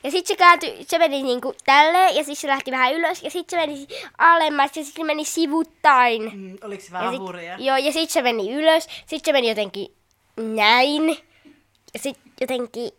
[0.04, 3.30] Ja sitten se kääntyi, se meni niinku tälleen, ja sitten se lähti vähän ylös, ja
[3.30, 3.86] sitten se meni
[4.18, 6.22] alemmas, ja sitten se meni sivuttain.
[6.34, 7.56] Mm, oliko se Ja vähän sit, hurja?
[7.58, 9.94] joo, ja sitten se meni ylös, sitten se meni jotenkin
[10.36, 11.08] näin,
[11.94, 12.90] ja sitten jotenkin,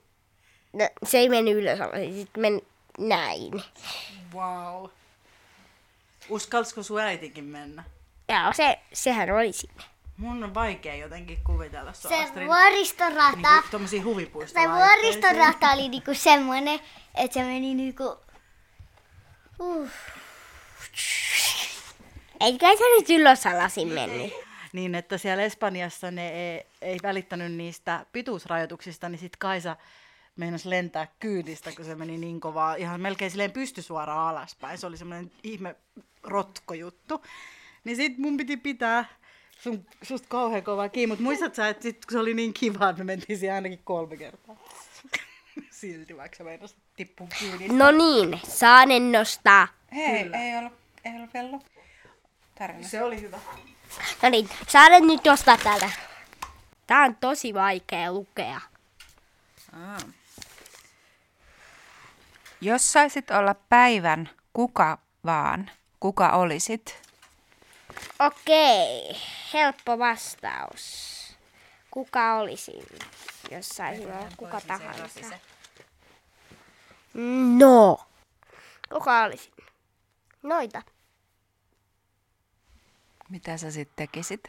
[0.73, 2.63] no, se ei mennyt ylös, vaan se sitten meni
[2.99, 3.63] näin.
[4.33, 4.89] Wow.
[6.29, 7.83] Uskalsiko sun äitikin mennä?
[8.27, 9.83] Ja se, sehän oli sinne.
[10.19, 12.45] Mun on vaikea jotenkin kuvitella sua Se Astrid.
[12.47, 14.63] vuoristorata, Niinku, tommosia huvipuistoja.
[14.65, 16.79] se vuoristorata oli niinku semmonen,
[17.15, 18.17] että se meni niinku...
[19.59, 19.89] Uh.
[22.39, 24.33] Eikä se nyt ylös alasin mennyt.
[24.73, 29.75] Niin, että siellä Espanjassa ne ei, ei välittänyt niistä pituusrajoituksista, niin sit Kaisa
[30.35, 34.77] meinasi lentää kyydistä, kun se meni niin kovaa, ihan melkein silleen pystysuoraan alaspäin.
[34.77, 35.75] Se oli semmoinen ihme
[36.23, 37.25] rotkojuttu.
[37.83, 39.05] Niin sit mun piti pitää
[39.59, 42.89] sun, susta kauhean kovaa kiinni, mutta muistat sä, että sit, kun se oli niin kiva,
[42.89, 44.55] että me mentiin siihen ainakin kolme kertaa.
[45.71, 47.73] Silti, vaikka sä meinasit tippua kyydistä.
[47.73, 49.67] No niin, saanen nostaa.
[49.95, 50.73] Hei, ei ollut,
[51.05, 51.79] ei ollut vielä loppu.
[52.55, 52.87] Tarina.
[52.87, 53.39] Se oli hyvä.
[54.23, 55.89] No niin, saanen nyt nostaa täältä.
[56.87, 58.61] Tää on tosi vaikea lukea.
[59.73, 59.97] Aa.
[62.61, 67.08] Jos saisit olla päivän kuka vaan, kuka olisit?
[68.19, 69.15] Okei,
[69.53, 71.19] helppo vastaus.
[71.91, 72.85] Kuka olisin,
[73.51, 75.39] jos saisin olla kuka tahansa?
[77.57, 77.97] No.
[78.93, 79.53] Kuka olisin?
[80.43, 80.81] Noita.
[83.29, 84.43] Mitä sä sitten tekisit?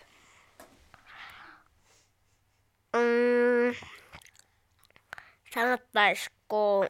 [2.92, 3.74] Mm,
[5.54, 6.86] sanottaisiko...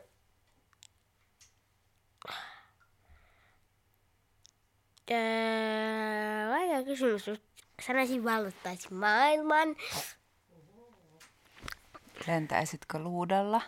[5.11, 7.27] Öö, vaikea kysymys.
[7.27, 7.41] Jos
[7.87, 9.77] Sanoisin vallottaisin maailman.
[12.27, 13.63] Lentäisitkö luudalla?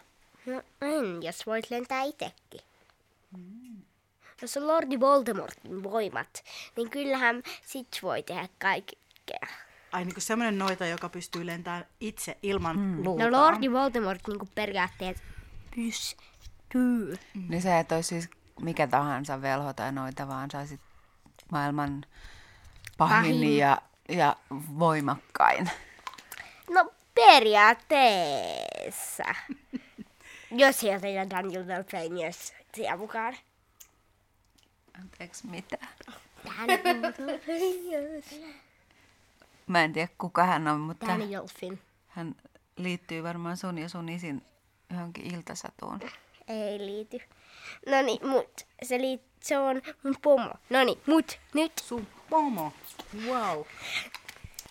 [0.46, 2.60] No en, jos voit lentää itsekin.
[4.42, 6.44] Jos on Lordi Voldemortin voimat,
[6.76, 9.48] niin kyllähän sit voi tehdä kaikkea.
[9.92, 13.04] Ai niin kuin semmoinen noita, joka pystyy lentämään itse ilman mm.
[13.04, 13.30] luuta.
[13.30, 15.24] No Lordi Voldemort niin periaatteessa
[15.76, 17.18] pystyy.
[17.48, 20.80] Niin sä et siis mikä tahansa velho tai noita, vaan saisit
[21.52, 22.04] maailman
[22.98, 23.56] pahin, Pahin.
[23.56, 24.36] Ja, ja
[24.78, 25.70] voimakkain.
[26.70, 29.24] No periaatteessa.
[30.50, 33.36] jos sieltä Daniel Delphinius siellä mukaan.
[35.00, 35.76] Anteeksi, mitä?
[39.66, 41.78] Mä en tiedä kuka hän on, mutta Daniel Finn.
[42.08, 42.34] hän
[42.76, 44.42] liittyy varmaan sun ja sun isin
[44.90, 46.00] johonkin iltasatuun.
[46.48, 47.18] Ei liity.
[47.86, 50.50] No niin, mut se, liit, se on mun pomo.
[50.70, 51.72] No niin, mut nyt.
[51.84, 52.72] Sun pomo.
[53.26, 53.62] Wow.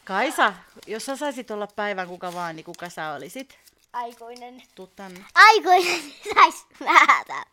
[0.03, 0.53] Kaisa,
[0.87, 3.59] jos sä saisit olla päivän kuka vaan, niin kuka sä olisit?
[3.93, 4.63] Aikuinen.
[4.75, 5.25] Tuu tänne.
[5.35, 6.01] Aikuinen
[6.33, 7.43] sais määrää.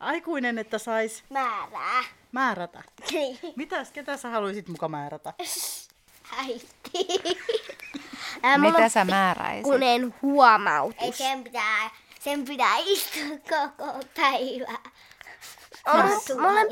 [0.00, 2.04] Aikuinen, että sais Määrää.
[2.32, 2.82] määrätä.
[3.10, 3.38] Niin.
[3.56, 5.34] Mitäs, ketä sä haluaisit muka määrätä?
[6.38, 7.06] Äiti.
[8.42, 9.62] Ää, Mitä sä määräisit?
[9.62, 11.02] pikkunen huomautus.
[11.02, 14.78] Ei sen pitää, sen pitää istua koko päivä.
[15.86, 16.70] On, mä aina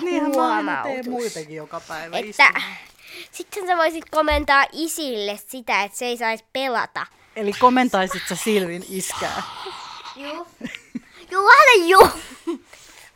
[0.00, 1.08] teen huomautus.
[1.08, 2.18] muitakin joka päivä.
[2.18, 2.60] Että
[3.30, 7.06] sitten sä voisit komentaa isille sitä, että se ei saisi pelata.
[7.36, 9.42] Eli komentaisit sä Silvin iskää.
[10.16, 10.46] Juu.
[11.30, 12.08] Juu, anna juu.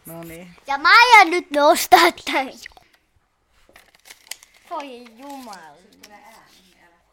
[0.07, 0.49] No niin.
[0.67, 2.53] Ja mä aion nyt nostaa tän.
[4.71, 5.77] Voi jumala.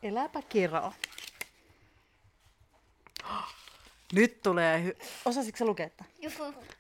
[0.03, 0.93] Eläpä kiro.
[4.13, 4.97] Nyt tulee hy...
[5.25, 6.11] Osasitko sä lukea tämän?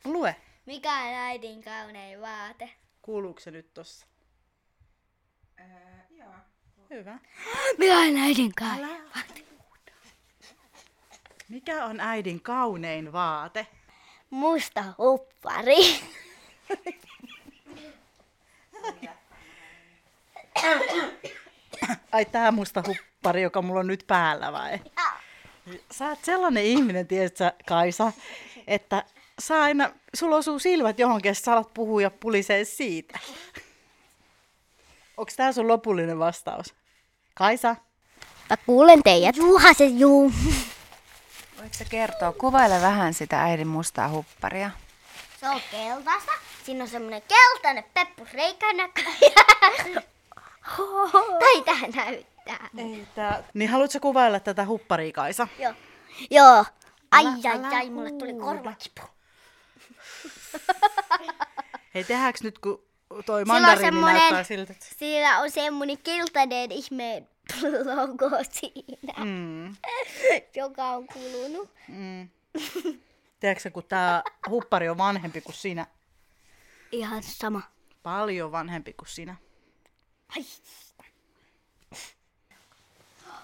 [0.03, 0.35] Lue.
[0.65, 2.69] Mikä on äidin kaunein vaate?
[3.01, 4.05] Kuuluuko se nyt tossa?
[6.89, 7.19] Hyvä.
[7.77, 9.01] Mikä on äidin kaunein?
[11.49, 13.67] Mikä on äidin kaunein vaate?
[14.29, 15.99] Musta huppari.
[22.11, 24.79] Ai tää musta huppari, joka mulla on nyt päällä vai?
[25.91, 28.11] Sä oot sellainen ihminen, tiedät sä, Kaisa,
[28.67, 29.03] että
[29.47, 33.19] sä aina, sulla osuu silmät johonkin ja sä alat puhua ja pulisee siitä.
[35.17, 36.73] Onks tää sun lopullinen vastaus?
[37.33, 37.75] Kaisa?
[38.49, 39.35] Mä kuulen teidät.
[39.37, 40.31] Juha se juu.
[41.57, 44.71] Voitko sä kertoa, kuvaile vähän sitä äidin mustaa hupparia?
[45.39, 46.31] Se on keltaista.
[46.65, 48.65] Siinä on semmonen keltainen peppusreikä
[51.39, 52.69] tai tää näyttää.
[52.77, 53.43] Ei tää...
[53.53, 55.47] Niin haluatko kuvailla tätä hupparia, Kaisa?
[55.59, 55.73] Joo.
[56.31, 56.65] Joo.
[57.11, 59.01] Ai, Älä- ai, älä ai, mulle tuli korvakipu.
[61.95, 62.83] Hei, tehdäänkö nyt, kun
[63.25, 64.73] toi on mandariini näyttää siltä.
[64.97, 67.23] Siinä on semmonen keltainen ihme
[67.95, 69.75] logo siinä, Mm,
[70.55, 71.69] joka on kulunut.
[71.87, 72.29] mm.
[73.39, 75.87] Tiedätkö kun tää huppari on vanhempi kuin sinä?
[76.91, 77.61] Ihan sama.
[78.03, 79.35] Paljon vanhempi kuin sinä.
[80.37, 80.45] Ai.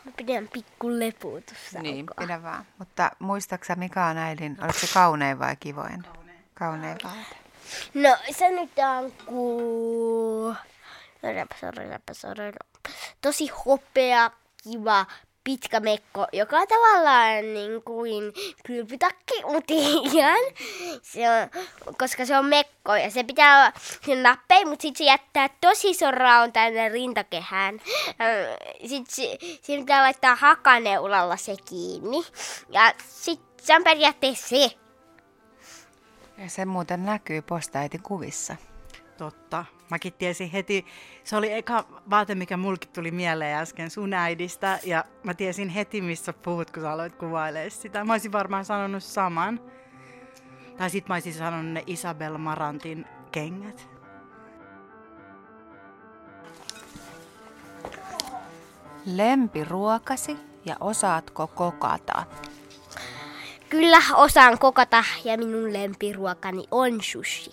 [0.05, 1.81] Mä pidän pikku leputusta.
[1.81, 2.65] Niin, pidä vaan.
[2.77, 6.03] Mutta muistaaksä mikä on äidin, oliko se kaunein vai kivoin?
[6.03, 6.18] Kaunein
[7.03, 7.35] vaate.
[7.93, 10.55] No se nyt on ku...
[12.13, 12.69] Sorjapa.
[13.21, 14.31] Tosi hopea,
[14.63, 15.05] kiva,
[15.43, 18.33] pitkä mekko, joka on tavallaan niin kuin
[18.65, 19.73] kylpytakki, mutta.
[21.01, 21.49] Se on,
[21.97, 23.73] koska se on mekko ja se pitää olla
[24.05, 27.81] sen nappei, mutta sitten se jättää tosi ison raon tänne rintakehään.
[28.87, 32.17] Sitten se, siinä pitää laittaa hakaneulalla se kiinni.
[32.69, 34.71] Ja sitten se on periaatteessa se.
[36.39, 38.55] Ja se muuten näkyy postaäitin kuvissa.
[39.17, 39.65] Totta.
[39.89, 40.85] Mäkin tiesin heti,
[41.23, 46.01] se oli eka vaate, mikä mulkin tuli mieleen äsken sun äidistä, ja mä tiesin heti,
[46.01, 48.03] missä puhut, kun sä aloit kuvailemaan sitä.
[48.03, 49.59] Mä olisin varmaan sanonut saman.
[50.77, 53.89] Tai sit mä olisin sanonut ne Isabel Marantin kengät.
[59.05, 62.25] Lempiruokasi ja osaatko kokata?
[63.69, 67.51] Kyllä osaan kokata ja minun lempiruokani on sushi.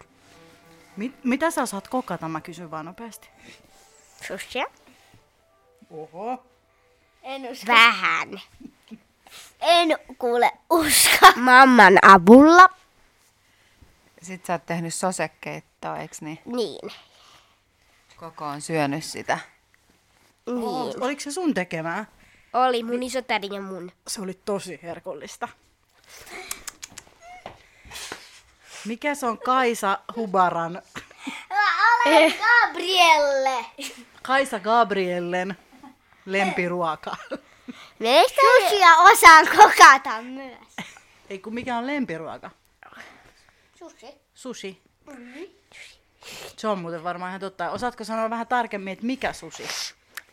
[0.96, 3.29] Mit, mitä sä osaat kokata, mä kysyn vaan nopeasti.
[4.26, 4.66] Sushia?
[5.90, 6.44] Oho.
[7.22, 7.66] En usko.
[7.66, 8.40] Vähän.
[9.61, 11.33] En kuule usko.
[11.37, 12.68] Mamman avulla.
[14.22, 16.38] Sitten sä oot tehnyt sosekeittoa, eikö niin?
[16.44, 16.90] Niin.
[18.16, 19.38] Koko on syönyt sitä.
[20.46, 21.02] Niin.
[21.02, 22.05] Oliko se sun tekemää?
[22.52, 23.92] Oli mun isotäri ja mun.
[24.09, 25.48] Se oli tosi herkullista.
[28.85, 30.83] Mikä se on Kaisa Hubaran,
[32.07, 33.66] olen Gabrielle.
[34.23, 35.57] Kaisa Gabriellen
[36.27, 37.16] lempiruoka?
[37.99, 40.77] Meistä Sushia osaan kokata myös.
[41.31, 42.51] Ei kun mikä on lempiruoka?
[43.75, 44.07] Sushi.
[44.35, 44.83] Sushi.
[46.57, 47.71] Se on muuten varmaan ihan totta.
[47.71, 49.64] Osaatko sanoa vähän tarkemmin, että mikä sushi?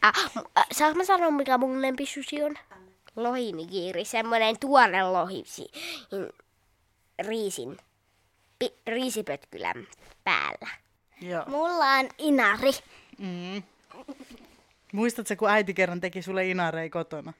[0.02, 0.14] Ah,
[0.58, 2.56] äh, saanko mä sanoa, mikä mun lempisushi on?
[3.16, 5.72] Lohinigiri, semmonen tuore lohi si-
[6.12, 6.34] in-
[7.28, 7.78] riisin,
[8.60, 9.88] pi- riisipötkylän
[10.24, 10.70] päällä.
[11.22, 11.44] Joo.
[11.48, 12.72] Mulla on inari.
[13.18, 13.64] Mm.
[14.94, 17.34] Muistatko, kun äiti kerran teki sulle inarei kotona?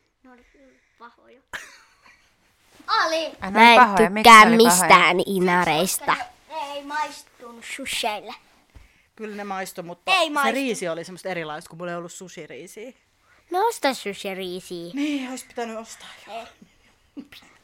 [1.00, 1.40] Pahoja.
[3.08, 3.32] Oli.
[3.42, 4.10] Ai, ne Mä oli en pahoja.
[4.10, 4.72] Miksi tykkää oli pahoja?
[4.72, 6.16] mistään inareista.
[6.50, 8.34] Ne ei maistunut susheille.
[9.16, 10.54] Kyllä ne maistui, mutta Ei se maistu.
[10.54, 12.94] riisi oli semmoista erilaista, kun mulla ei ollut sushi-riisiä.
[13.52, 14.92] No osta sushi-riisiä.
[14.94, 16.08] Niin, olisi pitänyt ostaa.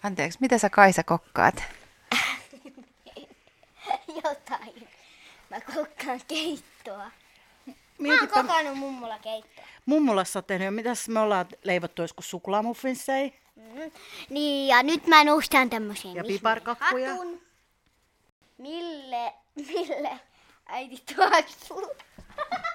[0.03, 1.63] Anteeksi, mitä sä Kaisa kokkaat?
[4.23, 4.87] Jotain.
[5.49, 6.97] Mä kokkaan keittoa.
[6.97, 7.09] Mä
[7.65, 9.63] oon Mietipä, kokannut mummolla keittoa.
[9.85, 13.91] mummulassa oot tehnyt, mitäs me ollaan leivottu joskus suklaamuffinsseja Mm.
[14.29, 17.09] Niin, ja nyt mä nostan tämmösen ja piparkakkuja.
[17.11, 17.41] hatun.
[18.57, 20.19] Mille, mille
[20.65, 21.91] äiti tuoksuu?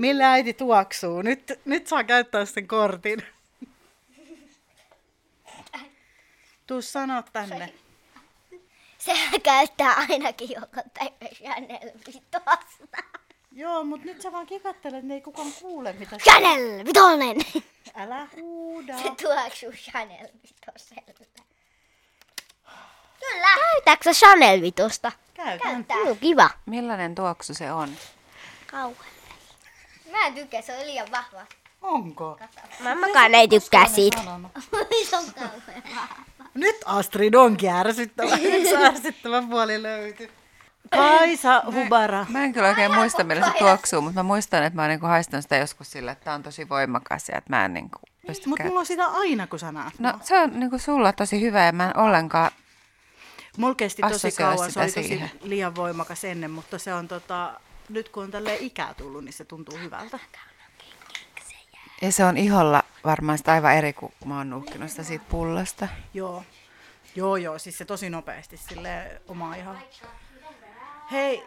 [0.00, 1.22] Millä äiti tuoksuu?
[1.22, 3.22] Nyt, nyt saa käyttää sen kortin.
[6.66, 7.74] Tuu sanoa tänne.
[8.98, 12.40] Se käyttää ainakin joka päivä Chanel vitosta.
[13.52, 16.16] Joo, mutta nyt sä vaan kikattelet, niin ei kukaan kuule mitä.
[16.16, 17.36] Chanel vitonen!
[17.94, 18.98] Älä huuda.
[18.98, 21.14] Se tuoksuu Chanel vitoselle.
[23.20, 23.48] Kyllä.
[23.54, 25.12] Käytääkö sä Chanel vitosta?
[25.34, 25.86] Käytän.
[26.04, 26.50] No, kiva.
[26.66, 27.96] Millainen tuoksu se on?
[28.66, 29.19] Kauan.
[30.10, 31.46] Mä en tykkää, se on liian vahva.
[31.82, 32.38] Onko?
[32.84, 34.22] Mammakaan ei tykkää siitä.
[34.22, 34.50] Se on.
[36.54, 38.36] Nyt Astrid onkin ärsyttävä.
[38.52, 40.30] Nyt se ärsyttävä puoli löytyi.
[40.90, 42.26] Kaisa Hubara.
[42.28, 45.06] Mä en kyllä oikein muista, millä se tuoksuu, mutta mä muistan, että mä oon niinku
[45.06, 48.48] haistanut sitä joskus sillä, että tää on tosi voimakas ja että mä en niinku pysty
[48.48, 49.98] Mutta mulla on sitä aina, kun sä näet.
[49.98, 52.50] No se on niinku sulla tosi hyvä ja mä en ollenkaan...
[53.56, 55.30] Mulla kesti tosi kauan, se oli tosi siihen.
[55.42, 59.44] liian voimakas ennen, mutta se on tota, nyt kun on tälle ikää tullut, niin se
[59.44, 60.18] tuntuu hyvältä.
[62.02, 65.88] Ja se on iholla varmaan sitä aivan eri, kun mä oon nuhkinut sitä siitä pullosta.
[66.14, 66.44] Joo.
[67.14, 69.78] Joo, joo, siis se tosi nopeasti sille omaa ihan.
[71.12, 71.46] Hei.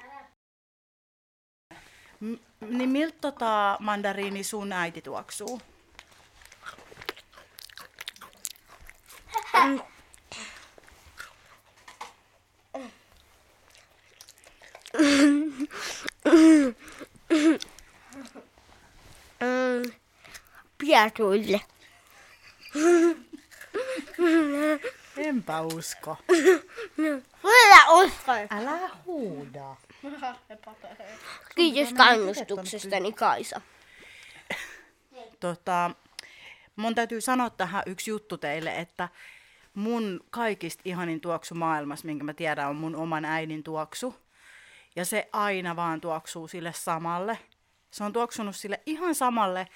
[2.20, 2.34] M-
[2.70, 5.62] niin miltä tota mandariini sun äiti tuoksuu?
[9.64, 9.82] Mm,
[20.94, 21.62] Piatuille.
[25.18, 26.18] Enpä usko.
[26.96, 28.48] Kyllä uskon.
[28.50, 29.76] Älä huuda.
[31.56, 33.62] Kiitos kannustuksestani Kaisa.
[35.40, 35.92] Tota,
[36.76, 39.10] mun täytyy sanoa tähän yksi juttu teille, että
[39.74, 44.16] mun kaikista ihanin tuoksu maailmassa, minkä mä tiedän, on mun oman äidin tuoksu.
[44.96, 47.40] Ja se aina vaan tuoksuu sille samalle.
[47.92, 49.68] Se on tuoksunut sille ihan samalle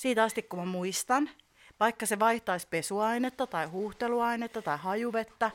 [0.00, 1.30] siitä asti, kun mä muistan.
[1.80, 5.50] Vaikka se vaihtaisi pesuainetta tai huuhteluainetta tai hajuvettä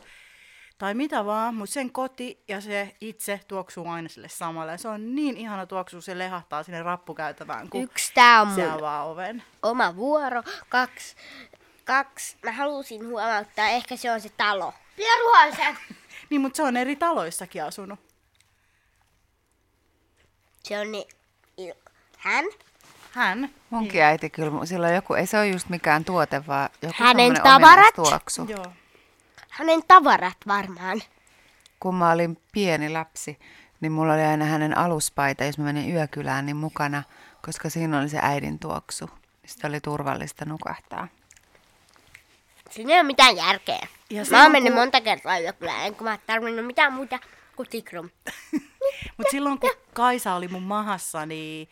[0.77, 4.71] tai mitä vaan, mutta sen koti ja se itse tuoksuu aina sille samalle.
[4.71, 8.61] Ja se on niin ihana tuoksu, se lehahtaa sinne rappukäytävään, kun Yksi tää on se
[8.61, 9.43] mun avaa oven.
[9.63, 10.43] oma vuoro.
[10.69, 11.15] Kaksi,
[11.85, 12.37] kaksi.
[12.43, 14.73] Mä halusin huomauttaa, ehkä se on se talo.
[14.95, 15.77] Pieruhaisen.
[16.29, 17.99] Niin, mutta se on eri taloissakin asunut.
[20.63, 21.07] Se on niin...
[21.61, 22.45] il- Hän?
[23.15, 23.49] Hän.
[23.69, 27.33] Munkin äiti kyllä, sillä on joku, ei se ole just mikään tuote, vaan joku Hänen
[27.33, 27.61] tavarat?
[27.97, 28.45] ominaistuoksu.
[28.49, 28.65] Joo.
[29.49, 31.01] Hänen tavarat varmaan.
[31.79, 33.39] Kun mä olin pieni lapsi,
[33.81, 37.03] niin mulla oli aina hänen aluspaita, jos mä menin yökylään, niin mukana,
[37.41, 39.09] koska siinä oli se äidin tuoksu.
[39.45, 41.07] Sitten oli turvallista nukahtaa.
[42.71, 43.87] Siinä ei ole mitään järkeä.
[44.09, 47.19] Ja mä oon mennyt kun- monta kertaa yökylään, enkä mä oon tarvinnut mitään muuta
[47.55, 48.09] kuin tikrum.
[49.17, 51.69] Mutta silloin kun Kaisa oli mun mahassa, niin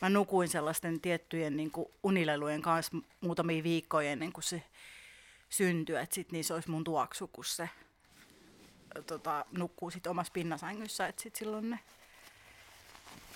[0.00, 4.62] mä nukuin sellaisten tiettyjen niin kuin unilelujen kanssa muutamia viikkoja ennen kuin se
[5.48, 5.96] syntyi.
[5.96, 7.70] Että sit niissä olisi mun tuoksu, kun se
[9.06, 11.06] tota, nukkuu sit omassa pinnasängyssä.
[11.06, 11.78] Että sit silloin ne...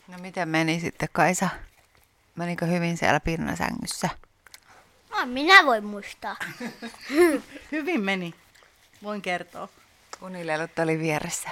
[0.08, 1.48] No miten meni sitten Kaisa?
[2.36, 4.08] Menikö hyvin siellä pinnasängyssä?
[5.10, 6.36] No, minä voin muistaa.
[7.72, 8.34] Hyvin meni,
[9.02, 9.68] voin kertoa.
[10.22, 11.50] Unilelut oli vieressä.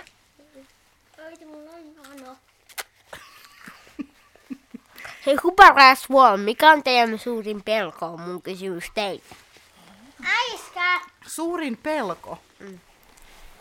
[5.27, 8.07] Hei Hubara Swan, mikä on teidän suurin pelko?
[8.07, 9.23] On mun kysymys teille.
[10.27, 11.01] Äiskä!
[11.27, 12.39] Suurin pelko.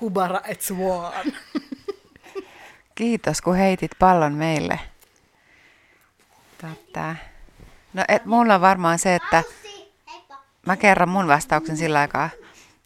[0.01, 1.13] Hubara et swan.
[2.95, 4.79] Kiitos, kun heitit pallon meille.
[6.61, 7.15] Totta.
[7.93, 9.43] No, et, mulla on varmaan se, että
[10.65, 12.29] mä kerron mun vastauksen sillä aikaa.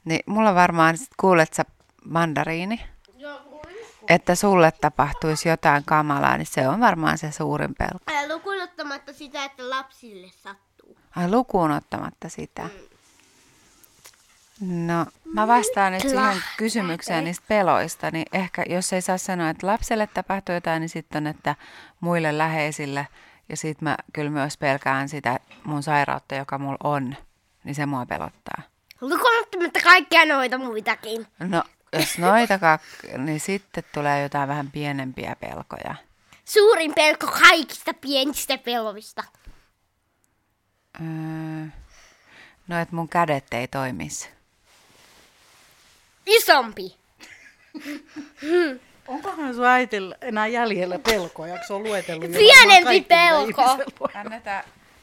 [0.06, 1.64] Niin mulla on varmaan, sit kuulet sä
[2.06, 2.82] mandariini,
[4.14, 8.34] että sulle tapahtuisi jotain kamalaa, niin se on varmaan se suurin pelko.
[8.34, 10.98] Lukuun ottamatta sitä, että lapsille sattuu.
[11.16, 12.70] Ai lukuun ottamatta sitä.
[14.62, 19.68] No, mä vastaan nyt siihen kysymykseen niistä peloista, niin ehkä jos ei saa sanoa, että
[19.68, 21.56] lapselle tapahtuu jotain, niin sitten on, että
[22.00, 23.08] muille läheisille.
[23.50, 27.16] Ja sitten mä kyllä myös pelkään sitä mun sairautta, joka mulla on,
[27.64, 28.62] niin se mua pelottaa.
[29.02, 31.28] Lukuun ottamatta kaikkia noita muitakin.
[31.40, 31.64] No,
[31.94, 35.96] jos noita kak- niin sitten tulee jotain vähän pienempiä pelkoja.
[36.46, 39.24] Suurin pelko kaikista pienistä pelovista.
[41.02, 41.68] Öö,
[42.68, 44.30] no, että mun kädet ei toimisi.
[46.26, 46.96] Isompi.
[49.08, 53.78] Onkohan sun äitillä enää jäljellä pelkoja, kun se on luetellut jo Pienempi pelko.
[54.00, 54.10] voi.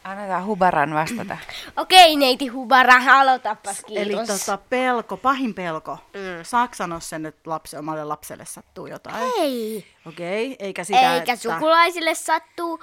[0.08, 1.36] Annetaan, Hubaran vastata.
[1.76, 4.06] Okei, neiti Hubara, aloitapas kiitos.
[4.06, 5.98] Eli tota, pelko, pahin pelko.
[6.14, 6.44] Mm.
[6.44, 9.32] Saako sanoa sen, että lapsi, omalle lapselle sattuu jotain?
[9.38, 9.86] Ei.
[10.06, 11.52] Okei, eikä sitä, Eikä että...
[11.52, 12.80] sukulaisille sattuu.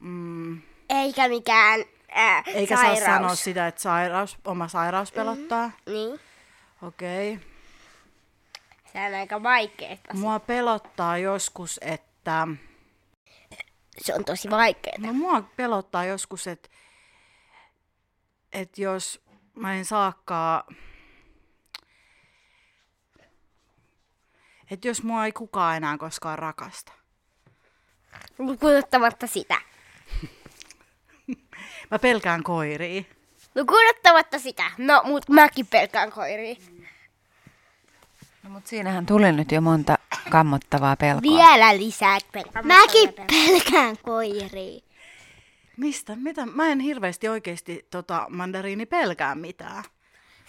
[0.00, 2.98] Mm, Eikä mikään ää, eikä sairaus.
[2.98, 5.66] saa sanoa sitä, että sairaus, oma sairaus pelottaa.
[5.86, 5.92] Mm.
[5.92, 6.20] Niin,
[6.82, 7.40] Okei.
[8.92, 10.14] se on aika vaikeeta.
[10.14, 12.48] Mua pelottaa joskus, että...
[13.98, 15.06] Se on tosi vaikeeta.
[15.06, 16.68] No mua pelottaa joskus, että,
[18.52, 19.20] että jos
[19.54, 20.76] mä en saakaan...
[24.70, 26.92] Että jos mua ei kukaan enää koskaan rakasta.
[28.38, 29.60] Lukuun ottamatta sitä.
[31.90, 33.02] Mä pelkään koiria.
[33.54, 34.70] Lukuun ottamatta sitä.
[34.78, 36.56] No, mut mäkin pelkään koiria.
[38.46, 39.98] No, mutta siinähän tuli nyt jo monta
[40.30, 41.22] kammottavaa pelkoa.
[41.22, 42.66] Vielä lisää pelkään.
[42.66, 44.80] Mäkin pelkään koiria.
[45.76, 46.16] Mistä?
[46.16, 46.46] Mitä?
[46.46, 49.84] Mä en hirveästi oikeasti tota, mandariini pelkää mitään.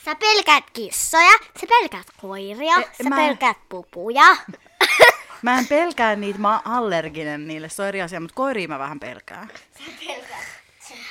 [0.05, 1.31] Sä pelkäät kissoja,
[1.61, 4.25] sä pelkäät koiria, E, sä mä- pelkäät pupuja.
[5.41, 8.79] Mä en pelkää niitä, mä oon allerginen niille, se on eri asia, mutta koiria mä
[8.79, 9.47] vähän pelkään.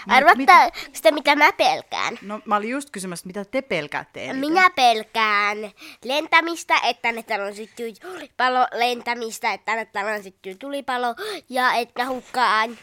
[0.08, 2.18] Arvattaa sitä, mitä mä pelkään.
[2.22, 4.40] No mä olin just kysymässä, mitä te pelkäätte eniten.
[4.40, 5.58] Minä pelkään
[6.04, 11.14] lentämistä, että ne talon syttyy tulipalo, lentämistä, että ne talon syttyy tulipalo
[11.48, 12.78] ja että hukkaan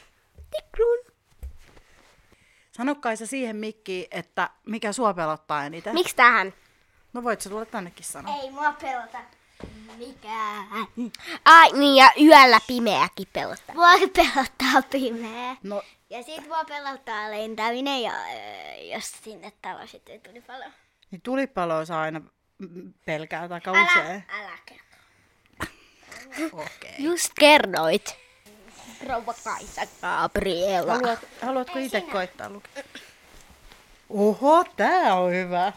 [0.51, 1.13] tikrun.
[2.71, 5.93] Sano Kaisa siihen mikkiin, että mikä sua pelottaa eniten.
[5.93, 6.53] Miksi tähän?
[7.13, 8.35] No voit sä tulla tännekin sanoa.
[8.35, 9.17] Ei mua pelota
[9.97, 10.65] mikään.
[11.45, 13.75] Ai niin, ja yöllä pimeäkin pelottaa.
[13.75, 15.55] Mua pelottaa pimeä.
[15.63, 18.13] No Ja sit mua pelottaa lentäminen ja
[18.95, 20.71] jos sinne talo sitten tuli paljon.
[21.11, 22.21] niin tulipaloa saa aina
[23.05, 24.23] pelkää tai Älä, usein.
[24.29, 24.83] älä kerro.
[26.53, 26.95] Okei.
[26.99, 28.15] Just kerroit.
[29.07, 30.93] Rouva Kaisa Gabriela.
[30.93, 32.83] Haluat, haluatko itse koittaa lukea?
[34.13, 35.73] Oho, tää on hyvä.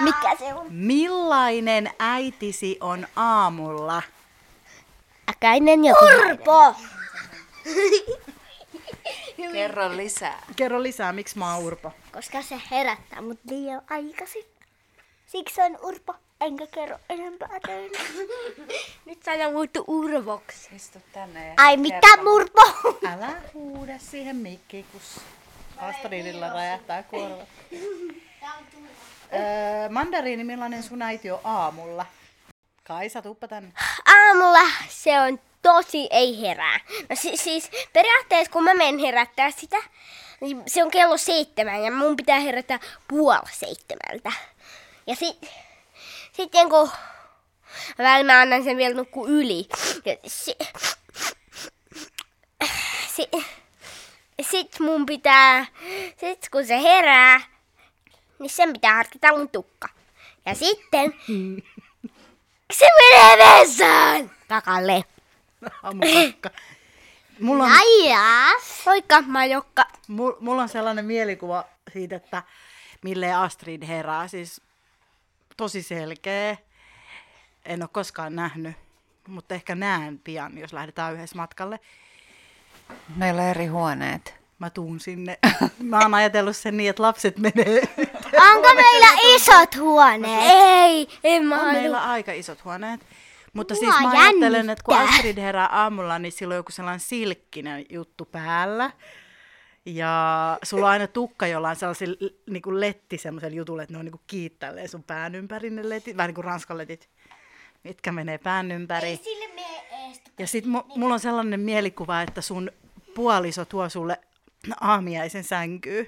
[0.00, 0.66] Mikä se on?
[0.72, 4.02] Millainen äitisi on aamulla?
[5.30, 6.74] Äkäinen ja Urpo!
[9.52, 10.42] Kerro lisää.
[10.56, 11.92] Kerro lisää, miksi mä oon Urpo.
[12.12, 14.44] Koska se herättää mut liian aikaisin.
[15.26, 16.14] Siksi on Urpo.
[16.40, 17.98] Enkä kerro enempää teille.
[19.06, 20.76] Nyt sä muuttu urvoksi.
[20.76, 22.62] Istu tänne ja Ai mitä Murpo?
[23.06, 25.00] Älä huuda siihen mikkiin, kun
[25.80, 27.48] Astridilla räjähtää korvat.
[29.34, 32.06] Öö, mandariini, millainen sun äiti on aamulla?
[32.84, 33.72] Kaisa, tuppa tänne.
[34.06, 36.80] Aamulla se on tosi ei herää.
[37.08, 39.76] No si- siis periaatteessa kun mä menen herättää sitä,
[40.40, 44.32] niin se on kello seitsemän ja mun pitää herättää puoli seitsemältä.
[45.06, 45.50] Ja sit,
[46.32, 46.90] sitten kun
[47.98, 49.68] välillä mä annan sen vielä nukkua yli.
[50.04, 50.56] Ja si-
[53.16, 53.28] si-
[54.42, 55.66] sit mun pitää,
[56.16, 57.40] sit kun se herää,
[58.38, 59.88] niin sen pitää harkita mun tukka.
[60.46, 61.14] Ja sitten
[62.72, 65.04] se menee vessaan takalle.
[67.40, 68.82] Mulla on, Ajas.
[68.86, 69.84] Moikka, mä oon Jokka.
[70.08, 72.42] mul, mulla on sellainen mielikuva siitä, että
[73.02, 74.28] milleen Astrid herää.
[74.28, 74.60] Siis
[75.56, 76.56] tosi selkeä.
[77.64, 78.76] En ole koskaan nähnyt,
[79.28, 81.80] mutta ehkä näen pian, jos lähdetään yhdessä matkalle.
[83.16, 84.34] Meillä on eri huoneet.
[84.58, 85.38] Mä tuun sinne.
[85.82, 87.82] Mä oon ajatellut sen niin, että lapset menee.
[88.52, 90.50] Onko meillä isot huoneet?
[90.52, 93.00] Ei, en mä On meillä aika isot huoneet.
[93.52, 94.96] Mutta Mua siis mä ajattelen, että kun.
[94.96, 98.90] Astrid herää aamulla, niin sillä on joku sellainen silkkinen juttu päällä.
[99.86, 104.04] Ja sulla on aina tukka jollain sellaisella niin kuin letti semmoisella jutulla, että ne on
[104.04, 107.08] niin kuin kiittälleen sun pään ympäri ne letit, vähän niin kuin ranskan letit,
[107.84, 109.20] mitkä menee pään ympäri.
[110.38, 112.70] Ja sit mu- mulla on sellainen mielikuva, että sun
[113.14, 114.20] puoliso tuo sulle
[114.80, 116.06] aamiaisen sänkyyn.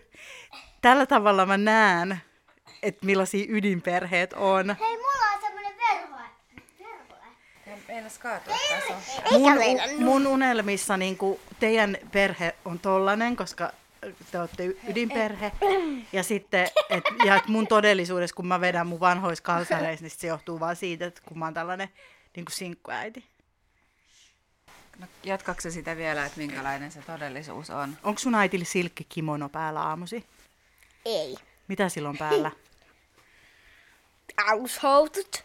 [0.80, 2.20] Tällä tavalla mä näen,
[2.82, 4.76] että millaisia ydinperheet on.
[4.80, 6.16] Hei, mulla on semmonen verho.
[7.88, 8.94] Meinas kaatua tässä
[9.30, 9.58] Mun,
[9.98, 11.18] mun unelmissa niin
[11.60, 13.72] teidän perhe on tollanen, koska
[14.30, 15.52] te olette ydinperhe.
[16.12, 20.20] Ja sitten, et, ja et mun todellisuudessa, kun mä vedän mun vanhoissa kalsareissa, niin sit
[20.20, 21.88] se johtuu vaan siitä, että kun mä oon tällainen
[22.36, 23.24] niin sinkkuäiti.
[24.98, 27.96] No, jatkaako se sitä vielä, että minkälainen se todellisuus on?
[28.02, 30.24] Onko sun äitillä silkkikimono päällä aamusi?
[31.04, 31.36] Ei.
[31.68, 32.50] Mitä silloin päällä?
[34.50, 35.44] Alushoutut.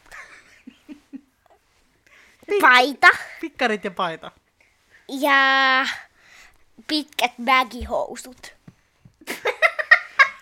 [2.61, 3.07] Paita.
[3.41, 4.31] Pikkarit ja paita.
[5.07, 5.85] Ja
[6.87, 8.53] pitkät baggihousut.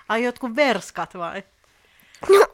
[0.10, 1.44] Ai jotkut verskat vai?
[2.30, 2.46] No,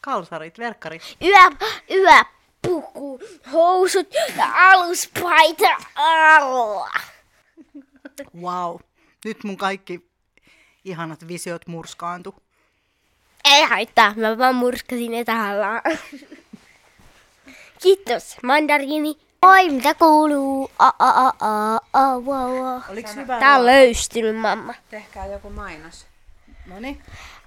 [0.00, 1.16] Kalsarit, verkkarit.
[1.22, 3.20] yö, yöpuku,
[3.52, 6.90] housut ja aluspaita alla.
[8.40, 8.76] Wow.
[9.24, 10.10] Nyt mun kaikki
[10.84, 12.34] ihanat visiot murskaantu.
[13.44, 15.80] Ei haittaa, mä vaan murskasin ne tahallaan.
[17.82, 19.23] Kiitos, mandariini.
[19.44, 20.70] Oi, mitä kuuluu?
[21.94, 22.82] Wow, wow.
[22.88, 23.38] Oliko hyvä?
[23.38, 24.74] Tää on löystynyt, mamma.
[24.90, 26.06] Tehkää joku mainos.
[26.66, 27.02] No niin.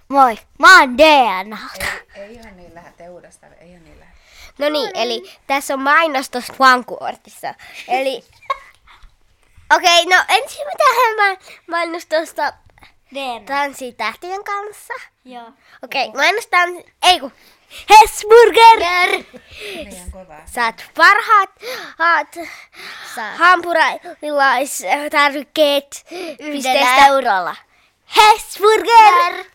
[0.07, 1.57] Moi, mä oon DNA.
[1.79, 4.13] Ei, ei ihan niin lähde uudestaan, ei ihan niin lähde.
[4.57, 7.53] No niin, eli tässä on mainos tuosta vankuortissa.
[7.87, 8.23] Eli...
[9.75, 11.37] Okei, okay, no ensin mä tehdään
[11.67, 12.53] mainos tuosta
[13.45, 14.93] tanssitähtien kanssa.
[15.25, 15.51] Joo.
[15.83, 16.85] Okei, okay, mainos tans...
[17.03, 17.31] Ei kun...
[17.89, 19.23] Hesburger!
[20.45, 21.49] Saat parhaat
[21.97, 22.35] haat,
[23.37, 26.05] hampurilaistarvikkeet
[26.39, 27.55] Yhdellä eurolla.
[28.17, 29.45] Hesburger!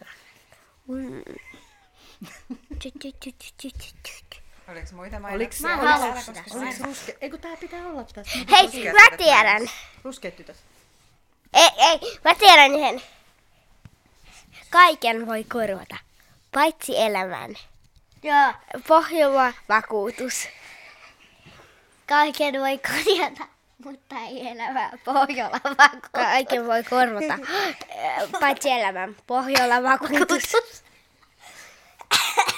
[4.69, 5.37] Oliko muita mainoksia?
[5.37, 6.43] Oliks, Mä oliks, haluan sitä.
[6.43, 7.17] koske oliks ruske...
[7.21, 8.39] Eikö tää pitää olla tässä?
[8.51, 9.71] Hei, mä tiedän.
[10.05, 10.57] Ruskeat tytöt.
[11.55, 13.03] Ei, ei, mä tiedän yhden.
[14.71, 15.97] Kaiken voi korvata,
[16.55, 17.55] paitsi elämän.
[18.23, 18.53] Joo.
[18.89, 20.49] Pohjola vakuutus.
[22.09, 23.45] Kaiken voi korjata,
[23.85, 26.11] mutta ei elämää pohjalla vakuutus.
[26.13, 27.39] Kaiken voi korvata,
[28.41, 29.17] paitsi elämän.
[29.27, 30.53] Pohjola vakuutus.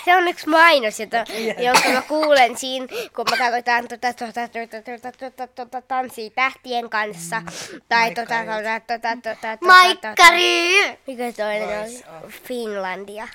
[0.04, 1.16] Se on yksi mainos, jota,
[1.66, 2.86] jonka mä kuulen siinä,
[3.16, 7.42] kun mä katsotaan tota, tota, tota, tota, tota, tota, tanssia tähtien kanssa.
[7.88, 10.98] Tai tota, tota, tota, tota, tota, Maikkari!
[11.06, 12.04] Mikä toinen oli?
[12.28, 13.28] Finlandia.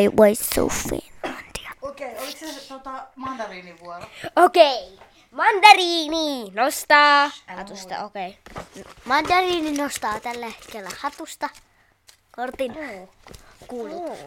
[0.00, 1.12] I was so Finlandia.
[1.82, 4.06] Okei, oliko se tota, mandariinin vuoro?
[4.36, 4.98] Okei.
[5.30, 8.38] Mandariini nostaa hatusta, okei.
[9.04, 11.48] Mandariini nostaa tällä hetkellä hatusta
[12.36, 12.74] kortin.
[13.68, 14.18] Kuulut.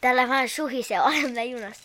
[0.00, 1.82] Tällä vähän suhisee, olemme junassa.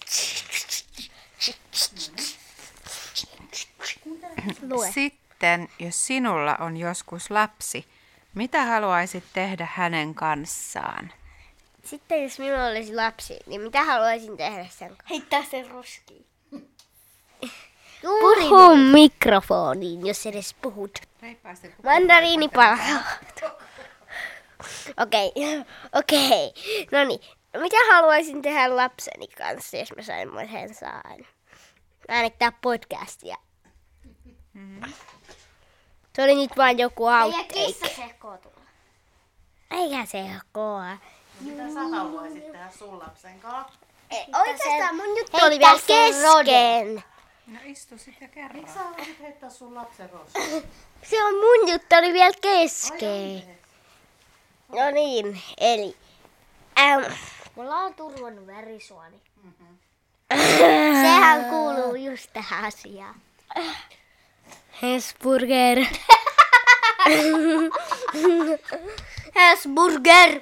[4.69, 4.91] Lue.
[4.91, 7.86] Sitten, jos sinulla on joskus lapsi,
[8.34, 11.11] mitä haluaisit tehdä hänen kanssaan?
[11.91, 15.05] Sitten jos minulla olisi lapsi, niin mitä haluaisin tehdä sen kanssa?
[15.09, 16.25] Heittää sen roskiin.
[18.01, 20.99] Puhu mikrofoniin, jos edes puhut.
[21.21, 22.77] Reippaasti, kun Mandariinipala.
[25.03, 25.31] Okei,
[25.93, 26.53] okei.
[26.91, 27.19] No niin,
[27.57, 31.25] mitä haluaisin tehdä lapseni kanssa, jos mä semmoisen saan?
[32.07, 33.35] Äänittää podcastia.
[36.15, 37.89] Se oli nyt vain joku outtake.
[37.95, 38.51] sekoituu.
[39.71, 40.97] Eikä se ole koa.
[41.43, 43.79] Mitä sä haluaisit tehdä sun lapsen kanssa?
[44.39, 47.03] Oikeastaan mun juttu oli vielä kesken.
[47.47, 48.61] No istu sitten ja kerro.
[48.73, 50.63] Sä haluaisit heittää sun lapsen roskiin?
[51.09, 53.57] Se on mun juttu oli vielä kesken.
[54.69, 55.97] No niin, eli...
[56.79, 57.03] Ähm,
[57.55, 59.21] Mulla on turvannut verisuoni.
[61.01, 63.15] Sehän kuuluu just tähän asiaan.
[64.81, 65.77] Hesburger.
[69.35, 70.41] Hesburger!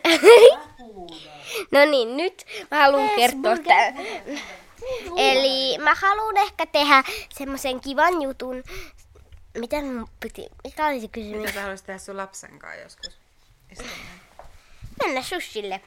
[1.72, 3.93] No niin, nyt mä haluan kertoa tää.
[5.18, 8.64] Eli mä haluan ehkä tehdä semmoisen kivan jutun.
[9.58, 11.38] Miten mun piti, mikä oli se kysymys?
[11.39, 13.18] Mitä sä haluaisit tehdä sun lapsen kanssa joskus?
[13.72, 14.00] Istumaan.
[15.04, 15.82] Mennä sushille.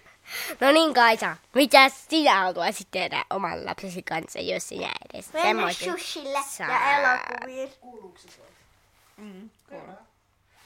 [0.60, 5.92] No niin Kaisa, mitä sinä haluaisit tehdä oman lapsesi kanssa, jos sinä edes Mennä semmoisen
[5.92, 6.68] sushille saa?
[6.68, 7.72] ja elokuviin.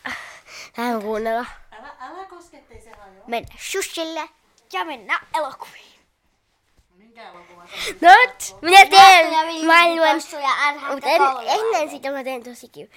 [0.73, 1.47] Tähän kuunnella.
[1.73, 3.25] Älä, älä koske, ettei se hajoa.
[3.27, 4.29] Mennä sushille
[4.73, 5.97] ja mennä elokuviin.
[6.97, 7.69] Minkä elokuvan
[8.01, 10.23] Not, minä teen maailman...
[10.33, 12.89] ja Mutta en, ennen sitä mä teen tosi kiva.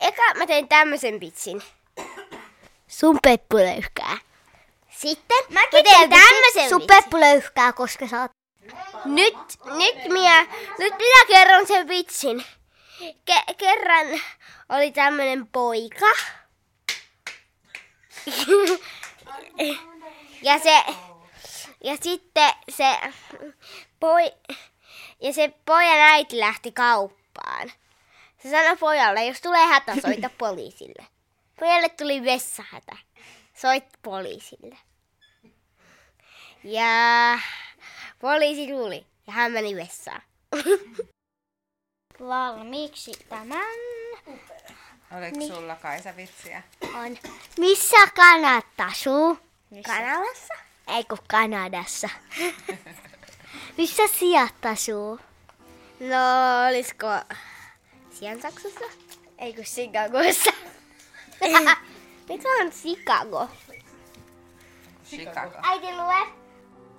[0.00, 1.62] Eka mä teen tämmösen pitsin.
[2.88, 4.18] Sun peppulöyhkää.
[4.90, 6.86] Sitten mä, teen tämmösen Sun vitsin.
[6.86, 8.30] peppu löyhkää, koska sä oot...
[9.04, 10.46] Nyt, nyt minä,
[10.78, 12.44] nyt minä kerron sen vitsin.
[13.00, 14.06] Ke- kerran
[14.68, 16.06] oli tämmönen poika.
[20.42, 20.84] Ja se,
[21.84, 22.98] ja sitten se
[24.00, 24.32] poi,
[25.20, 27.72] ja se pojan äiti lähti kauppaan.
[28.42, 31.06] Se sanoi pojalle, jos tulee hätä, soita poliisille.
[31.60, 32.96] Pojalle tuli vessahätä.
[33.54, 34.78] Soit poliisille.
[36.64, 37.38] Ja
[38.18, 40.22] poliisi tuli ja hän meni vessaan.
[42.20, 43.93] Valmiiksi tämän
[45.18, 46.62] Oliko sulla Kaisa vitsiä?
[46.94, 47.18] on.
[47.58, 49.38] Missä kanat asuu?
[49.86, 50.54] Kanalassa?
[50.88, 52.08] Ei kun Kanadassa.
[53.78, 55.20] Missä sijat asuu?
[56.00, 56.16] No,
[56.68, 57.06] olisiko
[58.10, 58.84] Siansaksassa?
[59.38, 60.50] Ei kun Chicagossa.
[62.28, 63.48] Mikä on Chicago?
[65.08, 65.58] Chicago.
[65.62, 66.26] Äiti lue.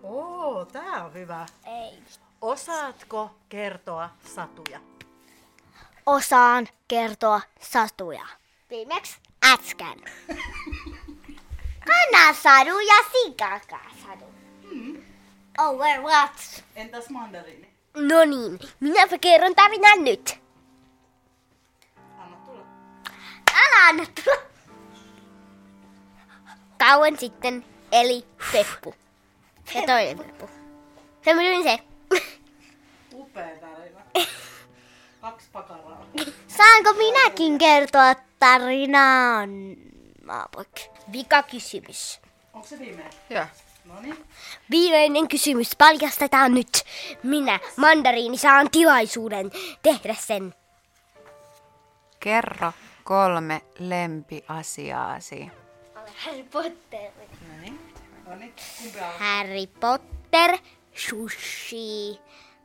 [0.03, 1.45] Oo, tää on hyvä.
[1.65, 2.03] Ei.
[2.41, 4.79] Osaatko kertoa satuja?
[6.05, 8.25] Osaan kertoa satuja.
[8.69, 10.01] Viimeksi Äsken.
[11.87, 14.25] Kanasadu ja sikakasadu.
[15.57, 16.63] Over what?
[16.75, 17.69] Entäs mandariini?
[17.95, 20.39] No niin, minäpä kerron tarinan nyt.
[22.17, 22.65] Anna tulla.
[23.53, 24.41] Älä anna tulla.
[26.79, 28.95] Kauan sitten eli Peppu.
[29.75, 30.49] Ja toinen Peppu.
[31.23, 31.79] Se oli se.
[33.13, 33.64] Upea tarina.
[35.25, 36.05] Kaksi pakaraa.
[36.47, 39.49] Saanko minäkin kertoa tarinaan?
[40.25, 40.81] Maapoik.
[41.11, 42.21] Vika kysymys.
[42.53, 43.13] Onko se viimeinen?
[43.29, 43.45] Joo.
[43.85, 44.25] No niin.
[44.71, 46.83] Viimeinen kysymys paljastetaan nyt.
[47.23, 49.51] Minä, mandariini, saan tilaisuuden
[49.83, 50.55] tehdä sen.
[52.19, 52.73] Kerro
[53.03, 55.51] kolme lempiasiaasi.
[56.25, 57.11] Harry Potter.
[57.47, 57.93] No niin.
[58.25, 58.53] No niin.
[58.81, 59.35] Kumpi aloittaa?
[59.35, 60.57] Harry Potter,
[60.95, 62.19] sushi.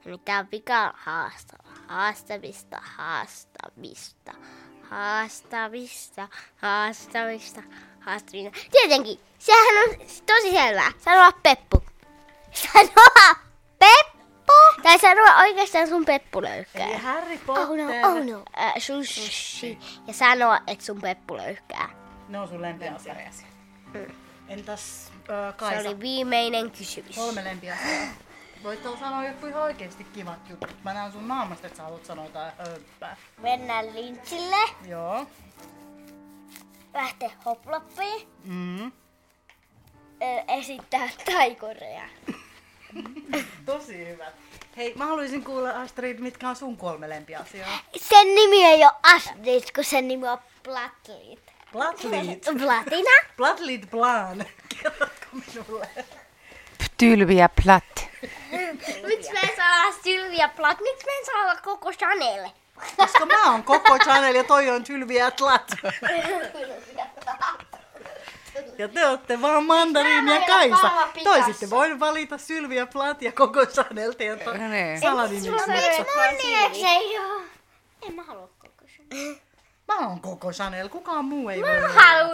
[0.05, 1.70] Mitä on vika haastava?
[1.91, 4.33] Haastavista, haastavista,
[4.91, 7.63] haastavista, haastavista,
[8.01, 8.61] haastavista.
[8.73, 10.93] Tietenkin, sehän on tosi selvää.
[10.99, 11.83] Sanoa Peppu.
[12.73, 13.35] Sanoa
[13.79, 14.83] Peppu!
[14.83, 16.97] Tai sanoa oikeastaan sun Peppu Eli.
[16.97, 17.77] Harry Oh Potter.
[17.77, 18.43] no, oh no.
[18.59, 19.79] Äh, sushi.
[20.07, 21.89] Ja sanoa, että sun Peppu löykkää.
[22.29, 23.45] Ne on sun lempiasiasi.
[24.49, 25.83] Entäs ö, Kaisa?
[25.83, 27.17] Se oli viimeinen kysymys.
[27.17, 28.13] Kolme lempiasiaa.
[28.65, 30.77] Voit sanoa joku ihan oikeesti kivat jutut.
[30.85, 33.17] Mä näen sun naamasta, että sä haluat sanoa jotain höppää.
[33.39, 34.57] Mennään lintsille,
[34.89, 35.27] Joo.
[36.95, 38.87] lähteä hoploppiin, Mm.
[38.87, 38.93] ö,
[40.49, 42.03] esittää taikoreja.
[43.67, 44.27] Tosi hyvä.
[44.77, 47.79] Hei, mä haluaisin kuulla Astrid, mitkä on sun kolme lempiasiaa.
[47.97, 51.53] Sen nimi ei ole Astrid, kun sen nimi on Platlit.
[51.73, 52.59] Bloodlead.
[52.59, 53.11] Platina?
[53.37, 54.45] Bloodlead Plan.
[54.83, 55.89] Kerrotko minulle?
[56.97, 58.10] Tylviä platt.
[59.09, 60.81] Miksi me ei saa olla Sylvia Plat?
[60.81, 62.49] Miksi me ei saa olla koko Chanel?
[62.97, 65.73] Koska mä oon Coco Chanel ja toi on Tylviä Tlat.
[68.79, 70.91] Ja te olette vaan Mandariin Mä ja Kaisa.
[71.25, 75.01] Toisitte voin valita Sylvia Plath ja Coco Chanel teidän to- No niin.
[75.01, 75.51] salanimiksi.
[75.51, 77.41] Miksi mun nimeksi ei oo?
[78.09, 79.35] En mä halua koko Chanel.
[79.89, 82.31] Mä oon Coco Chanel, kukaan muu ei voi Mä haluan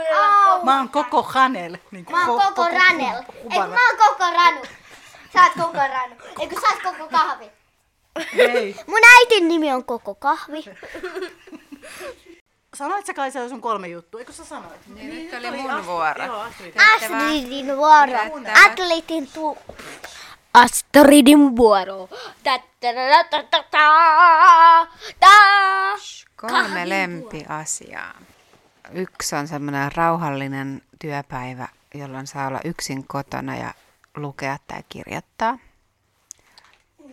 [0.52, 1.76] olla Mä oon Coco Chanel.
[1.90, 3.22] Niin Mä oon ko- koko Ranel.
[3.50, 4.60] Ei, mä oon koko Ranu.
[5.36, 6.14] Sä oot koko Ranu.
[6.40, 7.50] Eikö sä oot koko kahvi?
[8.36, 10.64] Hei, Mun äitin nimi on koko kahvi.
[12.74, 14.86] sanoit sä Kaisa jo sun kolme juttua, eikö sä sanoit?
[14.86, 16.24] Niin, nyt oli mun vuoro.
[16.24, 16.74] Joo, Astrid.
[16.94, 18.42] Astridin vuoro.
[18.66, 19.58] Atletin tu...
[20.54, 22.08] Astridin vuoro.
[22.42, 22.58] Ta.
[26.36, 28.14] Kolme lempiasiaa.
[28.92, 33.74] Yksi on semmoinen rauhallinen työpäivä, jolloin saa olla yksin kotona ja
[34.16, 35.58] lukea tai kirjoittaa.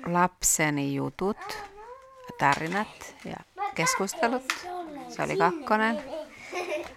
[0.06, 1.38] Lapseni jutut,
[2.38, 3.36] tarinat ja
[3.76, 4.54] keskustelut.
[5.10, 6.04] Se oli kakkonen.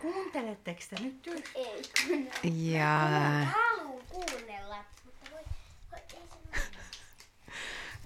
[0.00, 2.28] Kuunteletteko te nyt yhtään?
[2.42, 3.46] Ja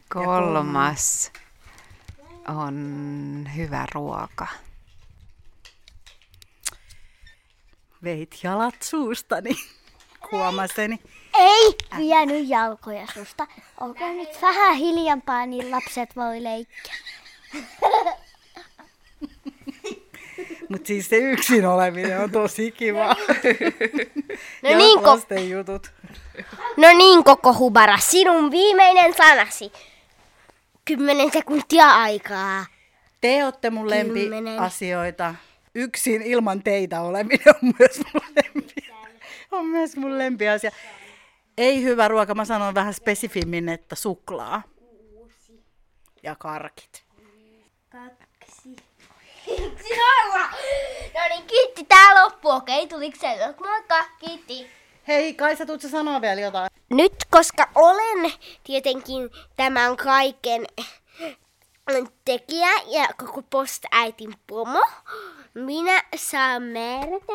[0.08, 1.32] kolmas
[2.48, 4.46] on hyvä ruoka.
[8.04, 9.50] Veit jalat suustani.
[10.32, 11.00] Huomaseni.
[11.40, 13.46] Ei vienyt jalkoja susta.
[13.80, 16.94] Olkaa nyt vähän hiljempaa, niin lapset voi leikkiä.
[20.68, 23.16] Mut siis se yksin oleminen on tosi kiva.
[24.62, 25.92] No ja niin, ko- lasten jutut.
[26.76, 29.72] no niin, koko hubara, sinun viimeinen sanasi.
[30.84, 32.66] Kymmenen sekuntia aikaa.
[33.20, 34.44] Te olette mun Kymmenen.
[34.44, 35.34] lempiasioita.
[35.74, 38.74] Yksin ilman teitä oleminen on myös mun lempi.
[39.52, 40.70] On myös mun lempiasia.
[41.60, 44.62] Ei hyvä ruoka, mä sanon vähän spesifimmin, että suklaa.
[46.22, 47.04] Ja karkit.
[47.88, 48.76] Kaksi.
[51.14, 51.84] No niin, kiitti.
[51.84, 52.50] Tää loppu.
[52.50, 53.54] Okei, tuliko se?
[53.60, 54.70] Moikka, kiitti.
[55.08, 56.70] Hei, Kaisa, tuutko sanoa vielä jotain?
[56.90, 58.32] Nyt, koska olen
[58.64, 60.66] tietenkin tämän kaiken
[62.24, 64.84] tekijä ja koko postäitin pomo,
[65.54, 67.32] minä saan määrätä,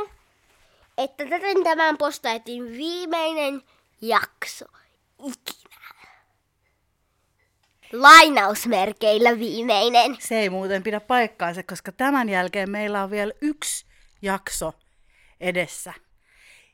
[0.97, 3.61] että tätä on tämän postäitin viimeinen
[4.01, 4.65] jakso
[5.19, 5.75] ikinä.
[7.93, 10.17] Lainausmerkeillä viimeinen.
[10.19, 13.85] Se ei muuten pidä paikkaansa, koska tämän jälkeen meillä on vielä yksi
[14.21, 14.73] jakso
[15.41, 15.93] edessä.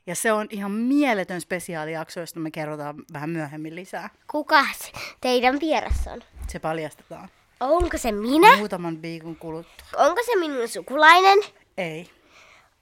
[0.06, 4.10] Ja se on ihan mieletön spesiaalijakso, josta me kerrotaan vähän myöhemmin lisää.
[4.30, 6.20] Kukas teidän vieras on?
[6.48, 7.28] Se paljastetaan
[7.60, 8.56] Onko se minä?
[8.56, 9.86] muutaman viikon kuluttua.
[9.96, 11.38] Onko se minun sukulainen?
[11.78, 12.10] Ei.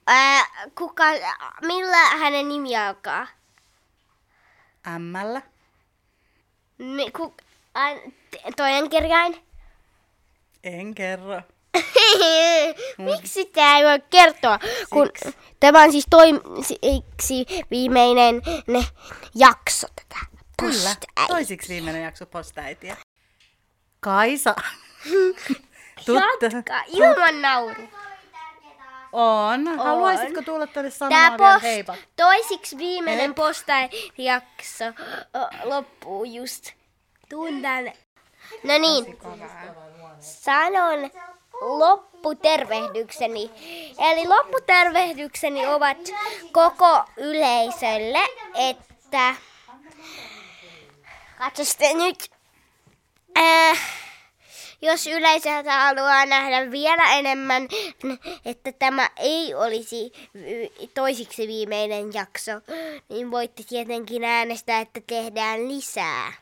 [0.07, 0.45] Ää,
[0.77, 1.03] kuka,
[1.61, 3.27] millä hänen nimi alkaa?
[4.87, 5.41] Ämmällä.
[6.77, 7.35] Mi, ku,
[8.57, 9.47] toinen kirjain?
[10.63, 11.41] En kerro.
[12.97, 14.59] Miksi tämä ei voi kertoa?
[14.89, 15.09] Kun
[15.59, 18.85] tämä on siis toisiksi viimeinen ne,
[19.35, 20.25] jakso tätä.
[20.59, 20.95] Kyllä,
[21.27, 22.97] toisiksi viimeinen jakso postäitiä.
[23.99, 24.55] Kaisa.
[26.05, 26.45] Tutta.
[26.55, 28.00] Jatka, ilman nauru.
[29.11, 29.67] On.
[29.77, 31.95] Haluaisitko tulla tänne Tämä sanomaan vielä post, heippa?
[32.15, 33.35] toisiksi viimeinen Hep.
[33.35, 34.93] postai-jakso ö,
[35.63, 36.71] loppuu just.
[37.61, 37.93] Tänne.
[38.63, 39.17] No niin,
[40.19, 41.11] sanon
[41.61, 43.51] lopputervehdykseni.
[43.99, 45.97] Eli lopputervehdykseni ovat
[46.51, 48.21] koko yleisölle,
[48.55, 49.35] että
[51.37, 52.31] katso nyt.
[53.37, 54.00] Äh,
[54.81, 57.67] jos yleisö haluaa nähdä vielä enemmän,
[58.45, 60.11] että tämä ei olisi
[60.93, 62.51] toisiksi viimeinen jakso,
[63.09, 66.33] niin voitte tietenkin äänestää, että tehdään lisää.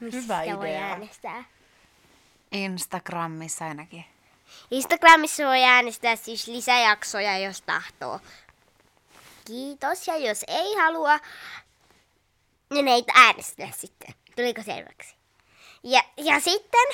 [0.00, 0.86] Hyvä Mistä voi idea.
[0.86, 1.44] äänestää?
[2.52, 4.04] Instagramissa ainakin.
[4.70, 8.20] Instagramissa voi äänestää siis lisäjaksoja, jos tahtoo.
[9.44, 11.18] Kiitos, ja jos ei halua,
[12.72, 14.14] niin ei äänestä sitten.
[14.36, 15.14] Tuliko selväksi?
[15.82, 16.88] Ja, ja sitten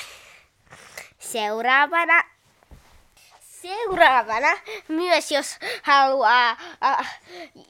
[1.19, 2.23] seuraavana
[3.61, 4.47] Seuraavana
[4.87, 7.19] myös jos haluaa, äh,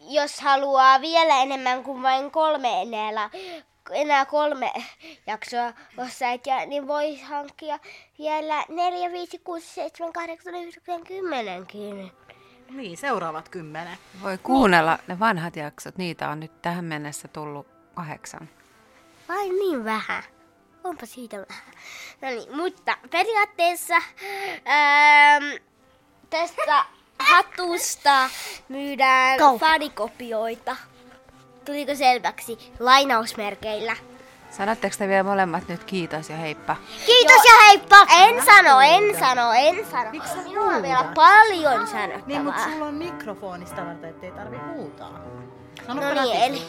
[0.09, 3.29] jos haluaa vielä enemmän kuin vain kolme enää,
[3.91, 4.71] enää kolme
[5.27, 7.79] jaksoa ossaita, niin voi hankkia
[8.19, 11.67] vielä 4, 5, 6, 7, 8, 9, 10
[12.69, 13.97] Niin, seuraavat kymmenen.
[14.23, 18.49] Voi kuunnella ne vanhat jaksot, niitä on nyt tähän mennessä tullut kahdeksan.
[19.29, 20.23] Vai niin vähän?
[20.83, 21.73] Onpa siitä vähän.
[22.21, 25.43] No niin, mutta periaatteessa ähm,
[26.29, 26.85] tästä
[27.19, 28.29] hatusta
[28.69, 30.75] myydään fanikopioita.
[31.65, 32.57] Tuliko selväksi?
[32.79, 33.95] Lainausmerkeillä.
[34.51, 36.75] Sanotteko te vielä molemmat nyt kiitos ja heippa?
[37.05, 38.05] Kiitos ja heippa!
[38.17, 40.11] En sano, en sano, en sano.
[40.43, 42.27] Minulla on vielä paljon sanottavaa.
[42.27, 45.19] Niin, mutta sulla on mikrofonista varten, ettei tarvi huutaa.
[45.87, 46.61] Sano No niin, eli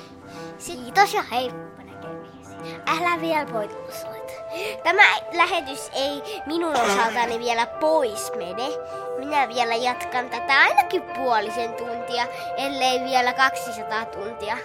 [0.67, 1.81] kiitos ja heippa.
[2.87, 4.33] Älä vielä poikkeussoita.
[4.83, 5.03] Tämä
[5.33, 8.69] lähetys ei minun osaltani vielä pois mene.
[9.19, 14.57] Minä vielä jatkan tätä ainakin puolisen tuntia, ellei vielä 200 tuntia.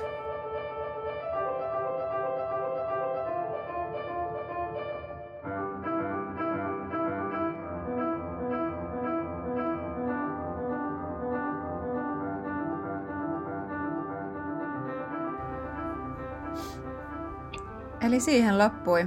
[18.06, 19.06] Eli siihen loppui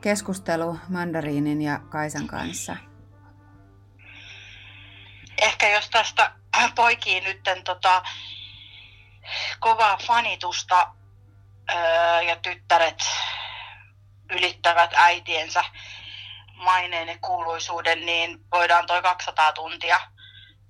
[0.00, 2.76] keskustelu Mandariinin ja Kaisan kanssa.
[5.42, 6.32] Ehkä jos tästä
[6.74, 8.02] poikii nytten tota,
[9.60, 10.92] kovaa fanitusta
[11.74, 12.98] öö, ja tyttäret
[14.30, 15.64] ylittävät äitiensä
[16.56, 20.00] maineen ja kuuluisuuden, niin voidaan toi 200 tuntia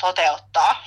[0.00, 0.84] toteuttaa.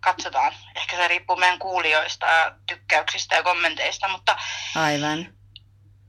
[0.00, 0.54] Katsotaan.
[0.76, 2.26] Ehkä se riippuu meidän kuulijoista
[2.66, 4.36] tykkäyksistä ja kommenteista, mutta
[4.76, 5.34] Aivan.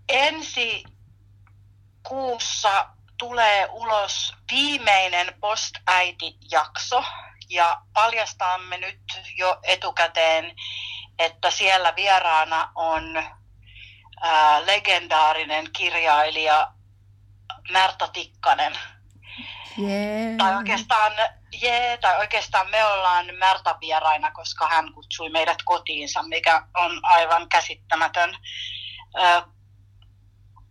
[0.10, 0.84] ensi
[2.08, 2.88] kuussa
[3.18, 7.04] tulee ulos viimeinen postäiti-jakso
[7.50, 9.02] ja paljastamme nyt
[9.38, 10.56] jo etukäteen,
[11.20, 13.24] että siellä vieraana on
[14.22, 16.74] ää, legendaarinen kirjailija
[17.72, 18.74] Märta Tikkanen.
[19.78, 20.36] Jee.
[20.38, 21.12] Tai oikeastaan,
[21.62, 27.50] jee, tai oikeastaan me ollaan Märta vieraina, koska hän kutsui meidät kotiinsa, mikä on aivan
[27.50, 28.38] käsittämätön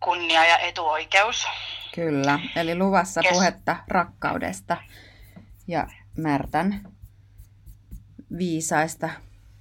[0.01, 1.47] kunnia ja etuoikeus.
[1.95, 3.33] Kyllä, eli luvassa Yes.
[3.33, 4.77] puhetta rakkaudesta
[5.69, 6.93] ja Märtän
[8.39, 9.09] viisaista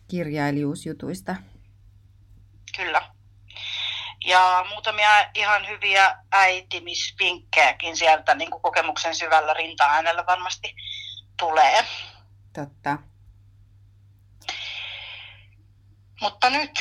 [0.07, 1.35] kirjailijuusjutuista.
[2.77, 3.01] Kyllä.
[4.25, 10.75] Ja muutamia ihan hyviä äitimisvinkkejäkin sieltä niin kuin kokemuksen syvällä rinta-äänellä varmasti
[11.39, 11.85] tulee.
[12.53, 12.97] Totta.
[16.21, 16.71] Mutta nyt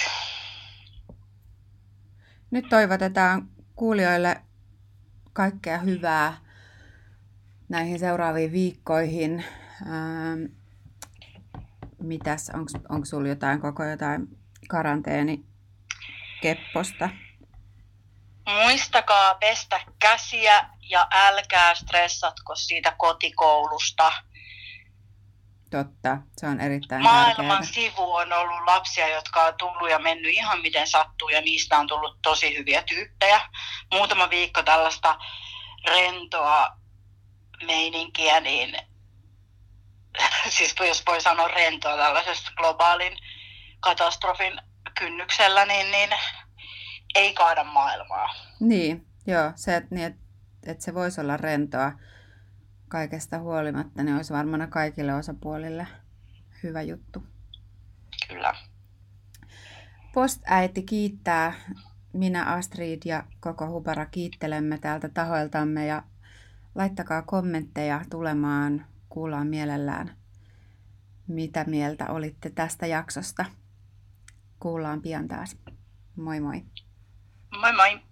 [2.50, 4.42] Nyt toivotetaan kuulijoille
[5.32, 6.36] kaikkea hyvää
[7.68, 9.44] näihin seuraaviin viikkoihin.
[9.82, 10.44] Ähm,
[12.02, 12.50] mitäs,
[12.88, 14.38] onko sulla jotain koko jotain
[14.68, 15.44] karanteeni
[16.42, 17.08] kepposta?
[18.48, 24.12] muistakaa pestä käsiä ja älkää stressatko siitä kotikoulusta.
[25.70, 27.62] Totta, se on erittäin Maailman tärkeää.
[27.62, 31.86] sivu on ollut lapsia, jotka on tullut ja mennyt ihan miten sattuu ja niistä on
[31.86, 33.40] tullut tosi hyviä tyyppejä.
[33.92, 35.18] Muutama viikko tällaista
[35.86, 36.68] rentoa
[37.66, 38.76] meininkiä, niin
[40.56, 43.18] siis jos voi sanoa rentoa tällaisesta globaalin
[43.80, 44.60] katastrofin
[44.98, 46.10] kynnyksellä, niin, niin
[47.14, 48.34] ei kaada maailmaa.
[48.60, 50.16] Niin, joo, se, että niin, et,
[50.66, 51.92] et se voisi olla rentoa
[52.88, 55.86] kaikesta huolimatta, niin olisi varmaan kaikille osapuolille
[56.62, 57.22] hyvä juttu.
[58.28, 58.54] Kyllä.
[60.14, 61.52] Postäiti kiittää.
[62.12, 66.02] Minä, Astrid ja koko Hubara kiittelemme täältä tahoiltamme ja
[66.74, 68.86] laittakaa kommentteja tulemaan.
[69.08, 70.16] Kuullaan mielellään,
[71.26, 73.44] mitä mieltä olitte tästä jaksosta.
[74.60, 75.56] Kuullaan pian taas.
[76.16, 76.64] Moi moi!
[77.60, 78.07] Moi moi!